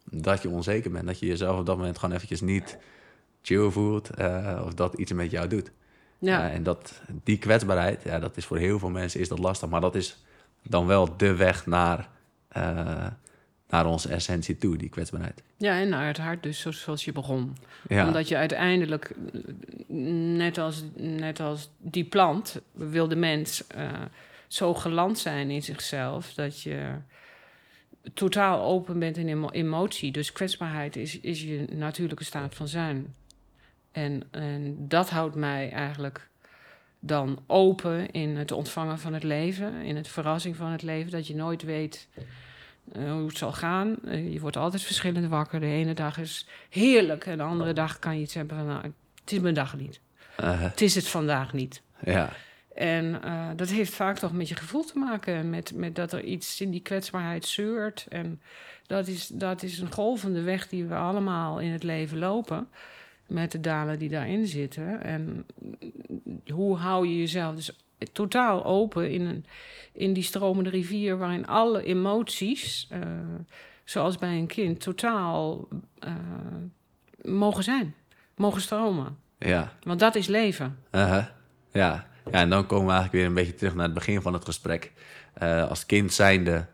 [0.09, 1.07] dat je onzeker bent.
[1.07, 2.77] Dat je jezelf op dat moment gewoon eventjes niet
[3.41, 4.09] chill voelt.
[4.09, 5.71] eh, of dat iets met jou doet.
[6.23, 6.39] Ja.
[6.45, 9.69] Ja, en dat, die kwetsbaarheid, ja, dat is voor heel veel mensen is dat lastig.
[9.69, 10.23] Maar dat is
[10.63, 12.09] dan wel de weg naar,
[12.47, 13.07] eh,
[13.69, 15.43] naar onze essentie toe, die kwetsbaarheid.
[15.57, 17.55] Ja, en naar het hart dus, zo- zoals je begon.
[17.87, 19.39] Ja, Omdat je uiteindelijk, eh,
[20.37, 23.89] net als, net als die plant, wil de mens eh,
[24.47, 26.33] zo geland zijn in zichzelf...
[26.33, 26.91] dat je
[28.13, 30.11] totaal open bent in emo- emotie.
[30.11, 33.13] Dus kwetsbaarheid is, is je natuurlijke staat van zijn.
[33.93, 36.27] En, en dat houdt mij eigenlijk
[36.99, 39.73] dan open in het ontvangen van het leven...
[39.81, 42.07] in het verrassing van het leven, dat je nooit weet...
[42.91, 43.95] eh, hoe het zal gaan.
[44.05, 45.59] Eh, je wordt altijd verschillend wakker.
[45.59, 48.65] De ene dag is heerlijk en de andere dag kan je iets hebben van...
[48.65, 48.81] Nou,
[49.21, 49.99] het is mijn dag niet.
[50.41, 51.81] Het is het vandaag niet.
[52.03, 52.29] ja,
[52.75, 55.49] En eh, dat heeft vaak toch met je gevoel te maken.
[55.49, 58.05] Met, met dat er iets in die kwetsbaarheid zeurt.
[58.09, 58.41] En
[58.87, 62.67] dat is, dat is een golvende weg die we allemaal in het leven lopen.
[63.27, 65.03] Met de dalen die daarin zitten.
[65.03, 65.45] En
[66.51, 67.77] hoe hou je jezelf dus
[68.11, 69.45] totaal open in, een,
[69.91, 71.17] in die stromende rivier...
[71.17, 72.99] waarin alle emoties, eh,
[73.83, 75.67] zoals bij een kind, totaal
[75.99, 76.11] eh,
[77.21, 77.95] mogen zijn.
[78.35, 79.17] Mogen stromen.
[79.37, 79.73] ja.
[79.83, 80.77] Want dat is leven.
[80.91, 81.35] Ja.
[81.71, 84.45] ja, en dan komen we eigenlijk weer een beetje terug naar het begin van het
[84.45, 84.91] gesprek.
[85.33, 86.65] Eh, als kind zijnde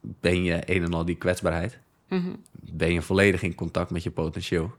[0.00, 1.78] ben je een en al die kwetsbaarheid.
[2.08, 2.30] Mhm.
[2.50, 4.72] Ben je volledig in contact met je potentieel.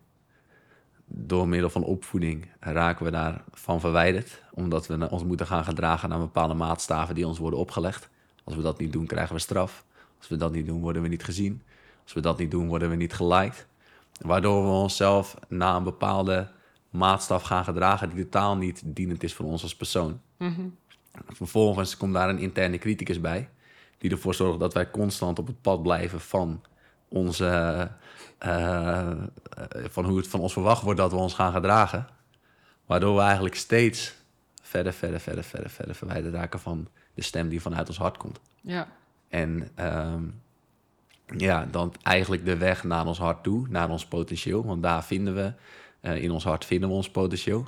[1.12, 4.43] Door middel van opvoeding raken we daarvan verwijderd.
[4.53, 8.10] Omdat we ons moeten gaan gedragen aan bepaalde maatstaven die ons worden opgelegd.
[8.43, 9.86] Als we dat niet doen, krijgen we straf.
[10.18, 11.62] Als we dat niet doen, worden we niet gezien.
[12.03, 13.68] Als we dat niet doen, worden we niet geliked.
[14.22, 16.47] Waardoor we onszelf na een bepaalde
[16.89, 20.22] maatstaf gaan gedragen die totaal niet dienend is voor ons als persoon.
[20.38, 20.68] Mhm.
[21.28, 23.49] Vervolgens komt daar een interne criticus bij,
[23.97, 26.62] die ervoor zorgt dat wij constant op het pad blijven van
[27.10, 27.45] onze,
[28.38, 29.18] eh, eh,
[29.89, 32.07] van hoe het van ons verwacht wordt dat we ons gaan gedragen.
[32.86, 34.16] Waardoor we eigenlijk steeds
[34.62, 38.39] verder, verder, verder, verder, verder verwijderd raken van de stem die vanuit ons hart komt.
[38.62, 38.88] Ja.
[39.30, 40.24] En ehm,
[41.38, 44.66] ja, dan eigenlijk de weg naar ons hart toe, naar ons potentieel.
[44.66, 45.53] Want daar vinden we,
[45.99, 47.68] eh, in ons hart vinden we ons potentieel.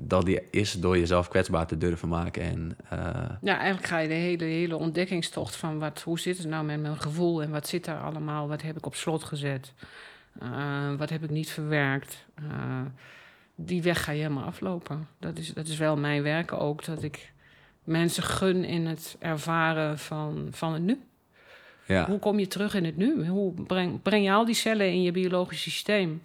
[0.00, 2.42] Dat die is door jezelf kwetsbaar te durven maken.
[2.42, 2.98] En eh,
[3.40, 6.80] Ja, eigenlijk ga je de hele, hele ontdekkingstocht van wat, hoe zit het nou met
[6.80, 9.72] mijn gevoel en wat zit daar allemaal, wat heb ik op slot gezet,
[10.40, 12.26] Eh, wat heb ik niet verwerkt.
[12.34, 12.80] Eh,
[13.54, 15.08] die weg ga je helemaal aflopen.
[15.18, 17.32] Dat is, dat is wel mijn werk ook, dat ik
[17.84, 21.00] mensen gun in het ervaren van, van het nu.
[21.86, 23.26] ja, Hoe kom je terug in het nu?
[23.26, 26.22] Hoe breng, breng je al die cellen in je biologisch systeem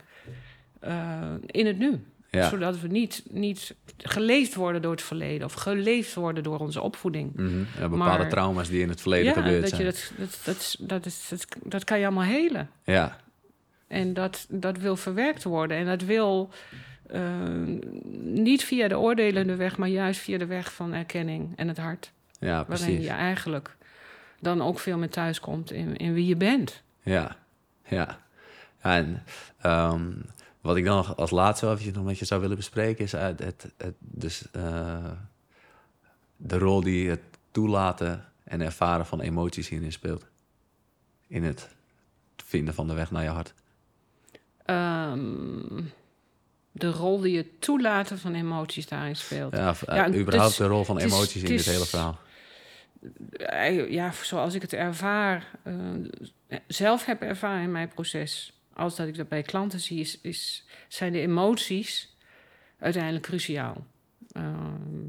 [1.45, 2.03] in het nu?
[2.39, 2.49] Ja.
[2.49, 7.35] Zodat we niet, niet geleefd worden door het verleden of geleefd worden door onze opvoeding.
[7.35, 7.57] Mhm.
[7.79, 9.81] Ja, bepaalde Maar- trauma's die in het verleden ja, gebeurd dat, zijn.
[9.81, 12.69] je dat, dat, dat, dat, is, dat, dat kan je allemaal helen.
[12.83, 13.17] Ja,
[13.87, 15.77] En dat, dat wil verwerkt worden.
[15.77, 16.49] En dat wil
[17.07, 17.21] eh,
[18.23, 22.11] niet via de oordelende weg, maar juist via de weg van erkenning en het hart.
[22.39, 23.05] ja, Waarin precies.
[23.05, 23.75] je eigenlijk
[24.39, 26.81] dan ook veel meer thuis komt in, in wie je bent.
[27.01, 27.35] Ja,
[27.87, 28.19] ja.
[28.81, 29.23] ja en
[29.61, 30.11] ehm,
[30.63, 33.03] wat ik dan nog als laatste wel nog met je zou willen bespreken...
[33.03, 35.11] is het, het, het- dus, eh,
[36.37, 40.25] de rol die het toelaten en ervaren van emoties hierin speelt.
[41.27, 41.69] In het
[42.45, 43.53] vinden van de weg naar je hart.
[44.65, 45.81] Ehm,
[46.71, 49.53] de rol die het toelaten van emoties daarin speelt.
[49.53, 52.19] Ja, eh, Ja, überhaupt de rol van emoties in dit hele verhaal.
[53.31, 55.75] Eh, ja, zoals ik het ervaar, eh,
[56.67, 60.65] zelf heb ervaren in mijn proces, als dat ik dat bij klanten zie, is, is,
[60.87, 62.15] zijn de emoties
[62.79, 63.85] uiteindelijk cruciaal.
[64.31, 65.07] Ehm,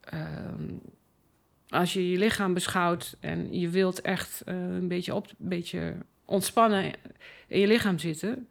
[0.00, 0.72] ehm,
[1.68, 5.94] als je je lichaam beschouwt en je wilt echt eh, een beetje op, een beetje
[6.24, 6.92] ontspannen
[7.46, 8.48] in je lichaam zitten,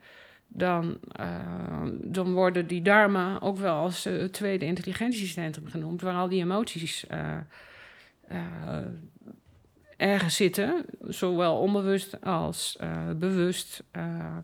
[0.47, 6.29] dan, eh, dan worden die darmen ook wel als het tweede intelligentiecentrum genoemd, waar al
[6.29, 7.38] die emoties eh,
[10.03, 13.83] ergens zitten, zowel onbewust als eh, bewust.
[13.91, 14.37] eh,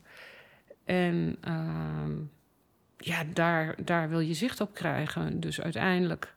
[0.85, 2.11] en ehm,
[2.97, 5.39] ja, daar, daar wil je zicht op krijgen.
[5.39, 6.35] Dus uiteindelijk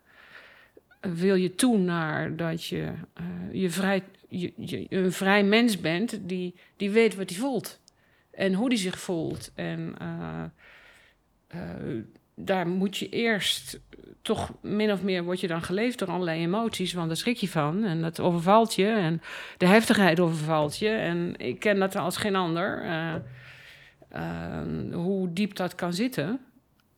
[1.00, 6.54] wil je toe naar dat je, eh, je, vrij, je, een vrij mens bent die,
[6.76, 7.80] die weet wat hij voelt.
[8.30, 9.52] En hoe hij zich voelt.
[9.54, 10.44] En eh,
[11.46, 12.04] eh,
[12.34, 13.80] daar moet je eerst
[14.22, 17.48] toch min of meer word je dan geleefd door allerlei emoties, want daar schrik je
[17.48, 19.22] van en dat overvalt je en
[19.56, 20.88] de heftigheid overvalt je.
[20.88, 22.82] En ik ken dat als geen ander,
[24.92, 26.40] hoe diep dat kan zitten.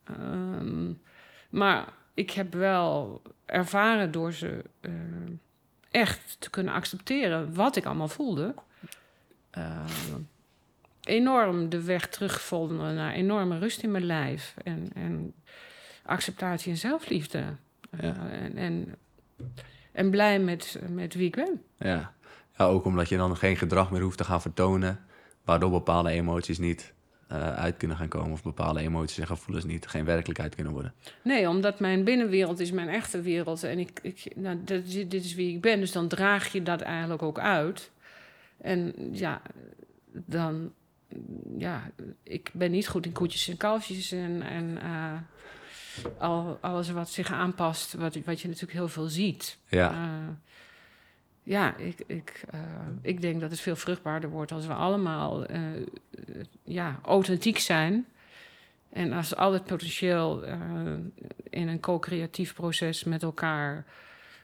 [0.05, 0.93] Ehm,
[1.51, 4.93] maar ik heb wel ervaren door ze uh,
[5.91, 8.55] echt te kunnen accepteren wat ik allemaal voelde.
[9.59, 9.85] Uh,
[11.05, 14.55] enorm de weg teruggevonden naar enorme rust in mijn lijf.
[14.65, 15.35] En, en
[16.03, 17.45] acceptatie en zelfliefde.
[18.01, 18.03] Ja.
[18.03, 18.95] Uh, en, en,
[19.93, 21.63] en, blij met, met wie ik ben.
[21.79, 22.13] Ja.
[22.57, 25.01] ja, ook omdat je dan geen gedrag meer hoeft te gaan vertonen...
[25.45, 26.95] waardoor bepaalde emoties niet
[27.33, 28.33] uh, uit kunnen gaan komen.
[28.33, 30.95] Of bepaalde emoties en gevoelens niet geen werkelijkheid kunnen worden.
[31.23, 33.63] Nee, omdat mijn binnenwereld is mijn echte wereld.
[33.63, 35.81] En ik, ik, nou, dit, dit is wie ik ben.
[35.81, 37.91] Dus dan draag je dat eigenlijk ook uit.
[38.57, 39.43] En ja,
[40.13, 40.73] dan...
[41.59, 41.91] Ja,
[42.23, 44.43] ik ben niet goed in koetjes en kalfjes en...
[44.43, 45.13] en uh,
[46.19, 49.59] al, alles wat zich aanpast, wat, wat je natuurlijk heel veel ziet.
[49.69, 49.93] Ja.
[49.93, 50.29] Uh,
[51.43, 52.61] ja, ik, ik, uh,
[53.03, 55.47] ik denk dat het veel vruchtbaarder wordt als we allemaal
[56.63, 58.07] ja, authentiek zijn.
[58.91, 60.45] En als al het potentieel
[61.51, 63.85] in een co-creatief proces met elkaar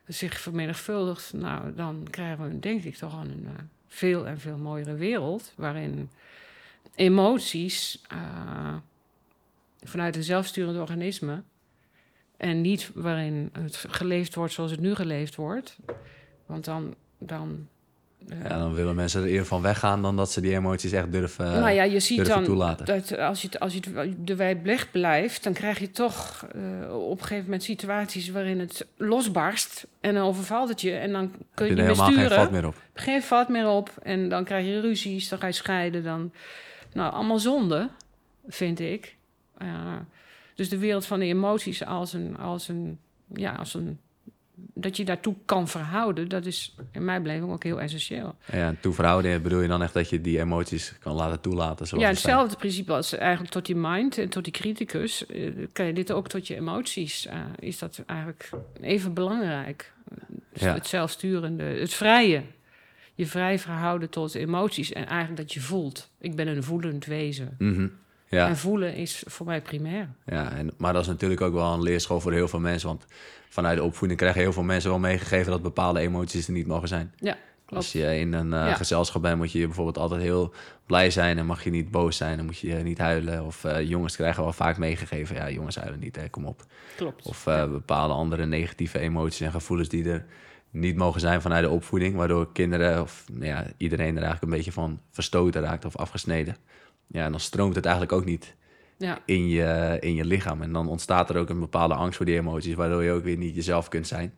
[0.07, 3.47] zich vermenigvuldigt, nou, dan krijgen we denk ik toch een
[3.87, 5.53] veel en veel mooiere wereld.
[5.57, 6.11] Waarin
[6.95, 8.01] emoties
[9.83, 11.43] vanuit een zelfsturend organisme
[12.37, 15.77] en niet waarin het geleefd wordt zoals het nu geleefd wordt
[16.47, 16.95] want dan.
[17.19, 17.69] dan
[18.29, 21.13] uh, ja, dan willen mensen er eerder van weggaan dan dat ze die emoties echt
[21.13, 22.87] durven, nou ja, je ziet dan toelaten.
[22.87, 27.23] Dat als je, als je de wijd blijft, dan krijg je toch uh, op een
[27.23, 31.75] gegeven moment situaties waarin het losbarst en dan overvalt het je en dan kun je,
[31.75, 32.29] je niet meer sturen.
[32.29, 32.75] geen vat meer op.
[32.95, 36.05] Geen vat meer op en dan krijg je ruzies, dan ga je scheiden.
[36.05, 36.33] Dan,
[36.93, 37.89] nou, allemaal zonde,
[38.47, 39.17] vind ik.
[39.63, 39.97] Uh,
[40.55, 42.99] dus de wereld van de emoties als een, als een,
[43.35, 43.99] ja, als een
[44.75, 48.35] dat je daartoe kan verhouden, dat is in mijn beleving ook heel essentieel.
[48.53, 51.87] Ja, toe verhouden bedoel je dan echt dat je die emoties kan laten toelaten?
[51.87, 55.27] Zoals ja, hetzelfde principe als eigenlijk tot die mind en tot die criticus.
[55.27, 57.27] Eh, kan je dit ook tot je emoties?
[57.27, 59.93] Uh, is dat eigenlijk even belangrijk?
[60.53, 60.75] Dus ja.
[60.75, 62.43] Het zelfsturende, het vrije.
[63.21, 66.11] Je vrij verhouden tot emoties en eigenlijk dat je voelt.
[66.19, 67.55] Ik ben een voelend wezen.
[67.59, 67.93] Mm -hmm.
[68.29, 68.49] Ja.
[68.49, 70.09] En voelen is voor mij primair.
[70.27, 72.89] Ja, en, maar dat is natuurlijk ook wel een leerschool voor heel veel mensen.
[72.89, 73.07] Want
[73.49, 76.89] vanuit de opvoeding krijgen heel veel mensen wel meegegeven dat bepaalde emoties er niet mogen
[76.89, 77.13] zijn.
[77.17, 77.73] Ja, klopt.
[77.75, 80.55] Als je in een uh, gezelschap bent, moet je bijvoorbeeld altijd heel
[80.87, 83.45] blij zijn en mag je niet boos zijn en moet je niet huilen.
[83.45, 86.65] Of uh, jongens krijgen wel vaak meegegeven, ja, jongens huilen niet, hè, kom op.
[86.97, 87.27] Klopt.
[87.27, 90.27] Of uh, bepaalde andere negatieve emoties en gevoelens die er
[90.71, 94.59] niet mogen zijn vanuit de opvoeding, waardoor kinderen of nou ja, iedereen er eigenlijk een
[94.59, 96.57] beetje van verstoten raakt of afgesneden.
[97.07, 98.55] Ja, en dan stroomt het eigenlijk ook niet
[98.97, 99.19] ja.
[99.25, 100.63] in, je, in je lichaam.
[100.63, 103.37] En dan ontstaat er ook een bepaalde angst voor die emoties, waardoor je ook weer
[103.37, 104.35] niet jezelf kunt zijn.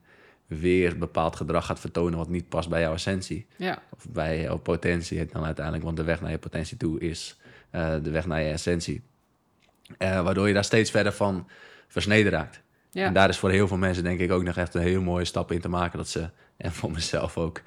[0.46, 3.46] Weer bepaald gedrag gaat vertonen wat niet past bij jouw essentie.
[3.56, 3.82] Ja.
[3.90, 5.84] Of bij jouw potentie dan uiteindelijk.
[5.84, 7.38] Want de weg naar je potentie toe is
[7.72, 9.02] uh, de weg naar je essentie.
[9.98, 11.48] Uh, waardoor je daar steeds verder van
[11.88, 12.62] versneden raakt.
[12.92, 13.06] Ja.
[13.06, 15.24] En daar is voor heel veel mensen denk ik ook nog echt een hele mooie
[15.24, 15.98] stap in te maken.
[15.98, 17.60] Dat ze, en voor mezelf ook,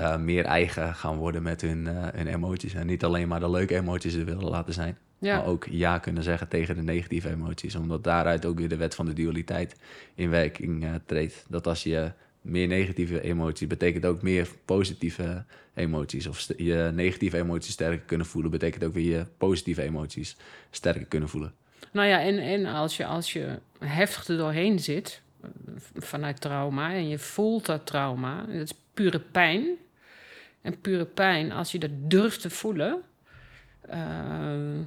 [0.00, 2.74] uh, meer eigen gaan worden met hun, hun emoties.
[2.74, 4.98] En niet alleen maar de leuke emoties er willen laten zijn.
[5.18, 5.36] Ja.
[5.36, 7.74] Maar ook ja kunnen zeggen tegen de negatieve emoties.
[7.74, 9.76] Omdat daaruit ook weer de wet van de dualiteit
[10.14, 11.44] in werking uh, treedt.
[11.48, 15.44] Dat als je meer negatieve emoties betekent ook meer positieve
[15.74, 16.26] emoties.
[16.26, 20.36] Of je negatieve emoties sterker kunnen voelen, betekent ook weer je positieve emoties
[20.70, 21.52] sterker kunnen voelen.
[21.94, 25.22] Nou ja, en, en als, je, als je heftig er doorheen zit
[25.94, 29.66] vanuit trauma en je voelt dat trauma, dat is pure pijn.
[30.62, 33.02] En pure pijn, als je dat durft te voelen,
[33.90, 34.80] uh,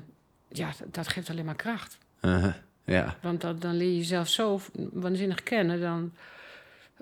[0.48, 1.98] ja, dat geeft alleen maar kracht.
[2.22, 2.54] Uh -huh.
[2.84, 3.18] Ja.
[3.22, 6.14] Want dan, dan leer je jezelf zo waanzinnig kennen, dan,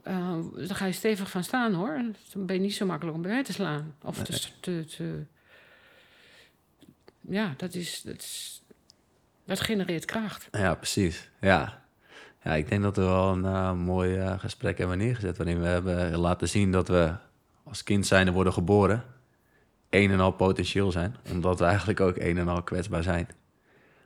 [0.07, 2.01] uh, dan ga je stevig van staan hoor.
[2.33, 3.95] Dan ben je niet zo makkelijk om bij te slaan.
[4.03, 5.23] Of te, te, te,
[7.21, 8.63] ja, dat is, dat is.
[9.45, 10.47] Dat genereert kracht.
[10.51, 11.29] Ja, precies.
[11.41, 11.83] Ja.
[12.43, 15.37] Ja, ik denk dat we wel een uh, mooi uh, gesprek hebben neergezet.
[15.37, 17.13] Waarin we hebben laten zien dat we
[17.63, 19.03] als kind zijnde worden geboren
[19.89, 23.27] een en al potentieel zijn, omdat we eigenlijk ook een en al kwetsbaar zijn.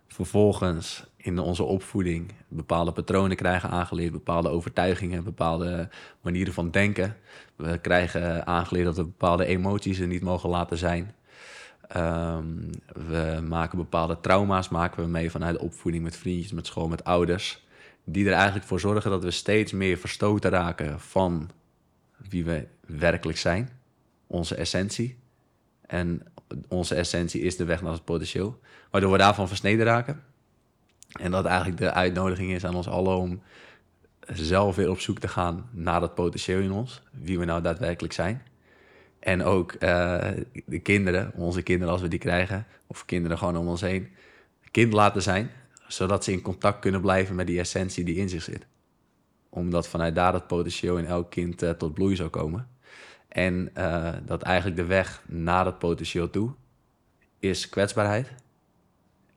[0.07, 5.89] Vervolgens in onze opvoeding bepaalde patronen krijgen aangeleerd, bepaalde overtuigingen, bepaalde
[6.21, 7.15] manieren van denken.
[7.55, 11.13] We krijgen aangeleerd dat we bepaalde emoties er niet mogen laten zijn.
[11.89, 12.45] Ehm,
[13.09, 17.65] we maken bepaalde trauma's maken we mee vanuit opvoeding met vriendjes, met school, met ouders.
[18.03, 21.49] Die er eigenlijk voor zorgen dat we steeds meer verstoten raken van
[22.29, 23.69] wie we werkelijk zijn.
[24.27, 25.17] Onze essentie.
[25.85, 26.23] En
[26.67, 28.59] onze essentie is de weg naar het potentieel.
[28.91, 30.23] Waardoor we daarvan versneden raken.
[31.19, 33.41] En dat eigenlijk de uitnodiging is aan ons allen om
[34.33, 37.01] zelf weer op zoek te gaan naar dat potentieel in ons.
[37.11, 38.41] Wie we nou daadwerkelijk zijn.
[39.19, 39.79] En ook uh,
[40.65, 44.09] de kinderen, onze kinderen als we die krijgen, of kinderen gewoon om ons heen,
[44.71, 45.51] kind laten zijn,
[45.87, 48.65] zodat ze in contact kunnen blijven met die essentie die in zich zit.
[49.49, 52.67] Omdat vanuit daar het potentieel in elk kind uh, tot bloei zou komen.
[53.27, 56.51] En uh, dat eigenlijk de weg naar dat potentieel toe
[57.39, 58.31] is kwetsbaarheid.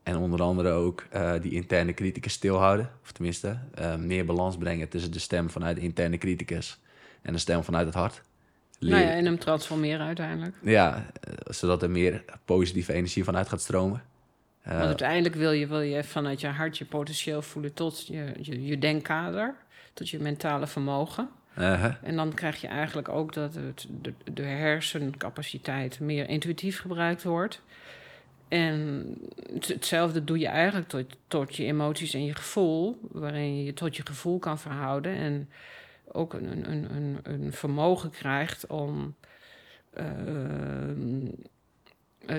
[0.02, 1.04] En onder andere ook
[1.40, 2.90] die interne criticus stilhouden.
[3.02, 3.58] Of tenminste,
[3.98, 6.80] meer balans brengen tussen de stem vanuit de interne criticus
[7.22, 8.22] en de stem vanuit het hart.
[8.90, 10.56] Nou ja, en hem transformeren uiteindelijk.
[10.62, 11.06] Ja,
[11.44, 14.02] zodat er meer positieve energie vanuit gaat stromen.
[14.64, 18.66] Want uiteindelijk wil je, wil je vanuit je hart je potentieel voelen tot je, je,
[18.66, 19.54] je denkkader,
[19.92, 21.28] tot je mentale vermogen.
[21.58, 21.94] Uh-huh.
[22.02, 27.62] En dan krijg je eigenlijk ook dat het, de, de hersencapaciteit meer intuïtief gebruikt wordt.
[28.48, 29.06] En
[29.66, 33.96] hetzelfde doe je eigenlijk tot, tot je emoties en je gevoel, waarin je je tot
[33.96, 35.14] je gevoel kan verhouden.
[35.16, 35.48] En
[36.06, 39.14] ook een, een, een, een vermogen krijgt om
[39.94, 40.04] uh,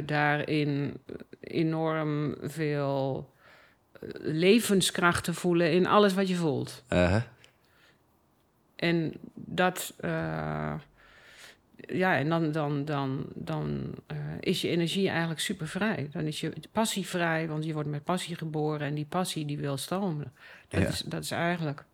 [0.05, 0.97] daarin
[1.39, 3.31] enorm veel
[4.21, 6.83] levenskracht te voelen in alles wat je voelt.
[6.89, 7.21] Uh-huh.
[8.75, 9.93] En dat.
[10.01, 10.73] Uh,
[11.75, 16.09] ja, en dan, dan, dan, dan uh, is je energie eigenlijk super vrij.
[16.11, 19.57] Dan is je passie vrij, want je wordt met passie geboren en die passie die
[19.57, 20.33] wil stromen.
[20.67, 20.87] Dat, ja.
[20.87, 21.85] is, dat is eigenlijk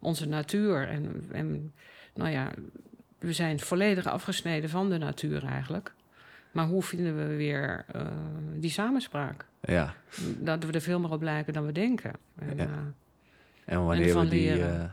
[0.00, 0.88] onze natuur.
[0.88, 1.72] En, en
[2.14, 2.50] nou ja,
[3.18, 5.92] we zijn volledig afgesneden van de natuur eigenlijk.
[6.50, 8.02] Maar hoe vinden we weer uh,
[8.54, 9.44] die samenspraak?
[9.60, 9.94] Ja.
[10.38, 12.12] Dat we er veel meer op lijken dan we denken.
[12.38, 12.64] En, ja.
[12.64, 12.70] uh,
[13.64, 14.84] en wanneer, en we die, uh,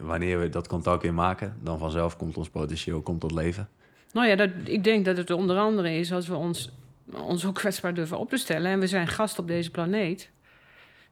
[0.00, 3.68] wanneer we dat contact weer maken, dan vanzelf komt ons potentieel komt tot leven.
[4.12, 6.70] Nou ja, dat, ik denk dat het onder andere is als we ons,
[7.12, 8.70] ons ook kwetsbaar durven op te stellen.
[8.70, 10.30] En we zijn gast op deze planeet.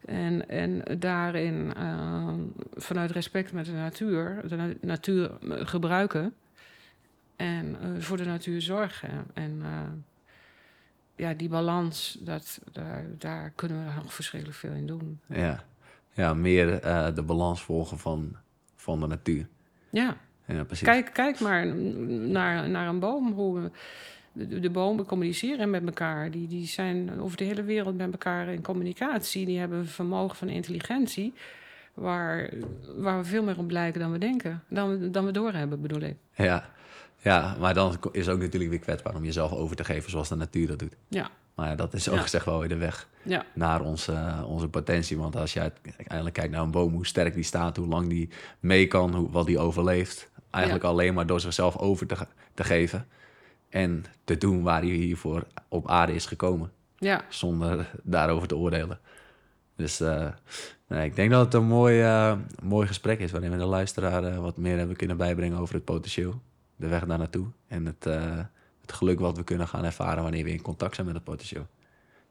[0.04, 2.32] En, en daarin uh,
[2.74, 6.34] vanuit respect met de natuur, de na natuur gebruiken
[7.36, 9.26] en uh, voor de natuur zorgen.
[9.34, 9.80] En uh,
[11.16, 15.20] ja, die balans, dat, daar, daar, kunnen we nog verschrikkelijk veel in doen.
[15.26, 15.64] Ja,
[16.12, 16.80] ja meer
[17.14, 18.36] de balans volgen van,
[18.74, 19.48] van de natuur.
[19.90, 20.16] Ja.
[20.46, 20.86] ja precies.
[20.86, 21.66] Kijk, kijk maar
[22.06, 23.70] naar, naar een boom, hoe
[24.46, 26.30] de, de, bomen communiceren met elkaar.
[26.30, 29.46] Die, die zijn over de hele wereld met elkaar in communicatie.
[29.46, 31.34] Die hebben een vermogen van intelligentie.
[31.94, 32.50] Waar,
[32.96, 34.62] waar we veel meer op blijken dan we denken.
[34.68, 36.16] Dan we, dan we doorhebben, bedoel ik.
[36.34, 36.70] Ja.
[37.18, 40.28] ja, maar dan is het ook natuurlijk weer kwetsbaar om jezelf over te geven zoals
[40.28, 40.96] de natuur dat doet.
[41.08, 41.30] Ja.
[41.54, 42.22] Maar dat is ook ja.
[42.22, 43.44] gezegd wel weer de weg ja.
[43.54, 45.18] naar onze, onze potentie.
[45.18, 48.28] Want als je uiteindelijk kijkt naar een boom, hoe sterk die staat, hoe lang die
[48.60, 50.30] mee kan, hoe, wat die overleeft.
[50.50, 50.90] Eigenlijk ja.
[50.90, 52.16] alleen maar door zichzelf over te,
[52.54, 53.06] te geven
[53.68, 56.72] en te doen waar hij hiervoor op aarde is gekomen.
[56.96, 57.24] Ja.
[57.28, 58.98] Zonder daarover te oordelen.
[59.76, 60.28] Dus uh,
[60.86, 63.30] nee, ik denk dat het een mooi, uh, mooi gesprek is...
[63.30, 66.40] waarin we de luisteraar uh, wat meer hebben kunnen bijbrengen over het potentieel.
[66.76, 67.46] De weg daar naartoe.
[67.68, 68.04] En het,
[68.80, 71.66] het geluk wat we kunnen gaan ervaren wanneer we in contact zijn met het potentieel.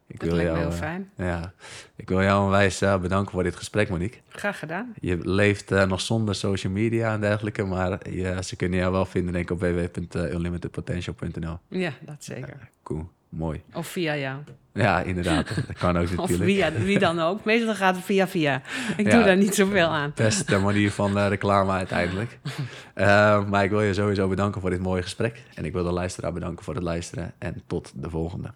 [0.08, 1.10] Ik dat wil jou, heel fijn.
[1.16, 1.54] Ja,
[1.96, 4.20] ik wil jou onwijs bedanken voor dit gesprek, Monique.
[4.30, 4.94] Graag gedaan.
[5.00, 9.34] Je leeft nog zonder social media en dergelijke, maar je, ze kunnen jou wel vinden
[9.34, 11.58] denk ik op www.unlimitedpotential.nl.
[11.68, 12.70] Ja, dat zeker.
[12.84, 13.62] cool, mooi.
[13.74, 14.40] Of via jou.
[14.78, 15.56] Ja, inderdaad.
[15.56, 16.32] Dat kan ook natuurlijk.
[16.32, 17.44] Of via, wie dan ook.
[17.44, 18.62] Meestal gaat het via via.
[18.98, 20.12] Ik ja, doe daar niet zoveel aan.
[20.16, 22.40] Beste manier van uh, reclame uiteindelijk.
[22.96, 25.44] Uh, maar ik wil je sowieso bedanken voor dit mooie gesprek.
[25.54, 27.34] En ik wil de luisteraar bedanken voor het luisteren.
[27.38, 28.52] En tot de volgende.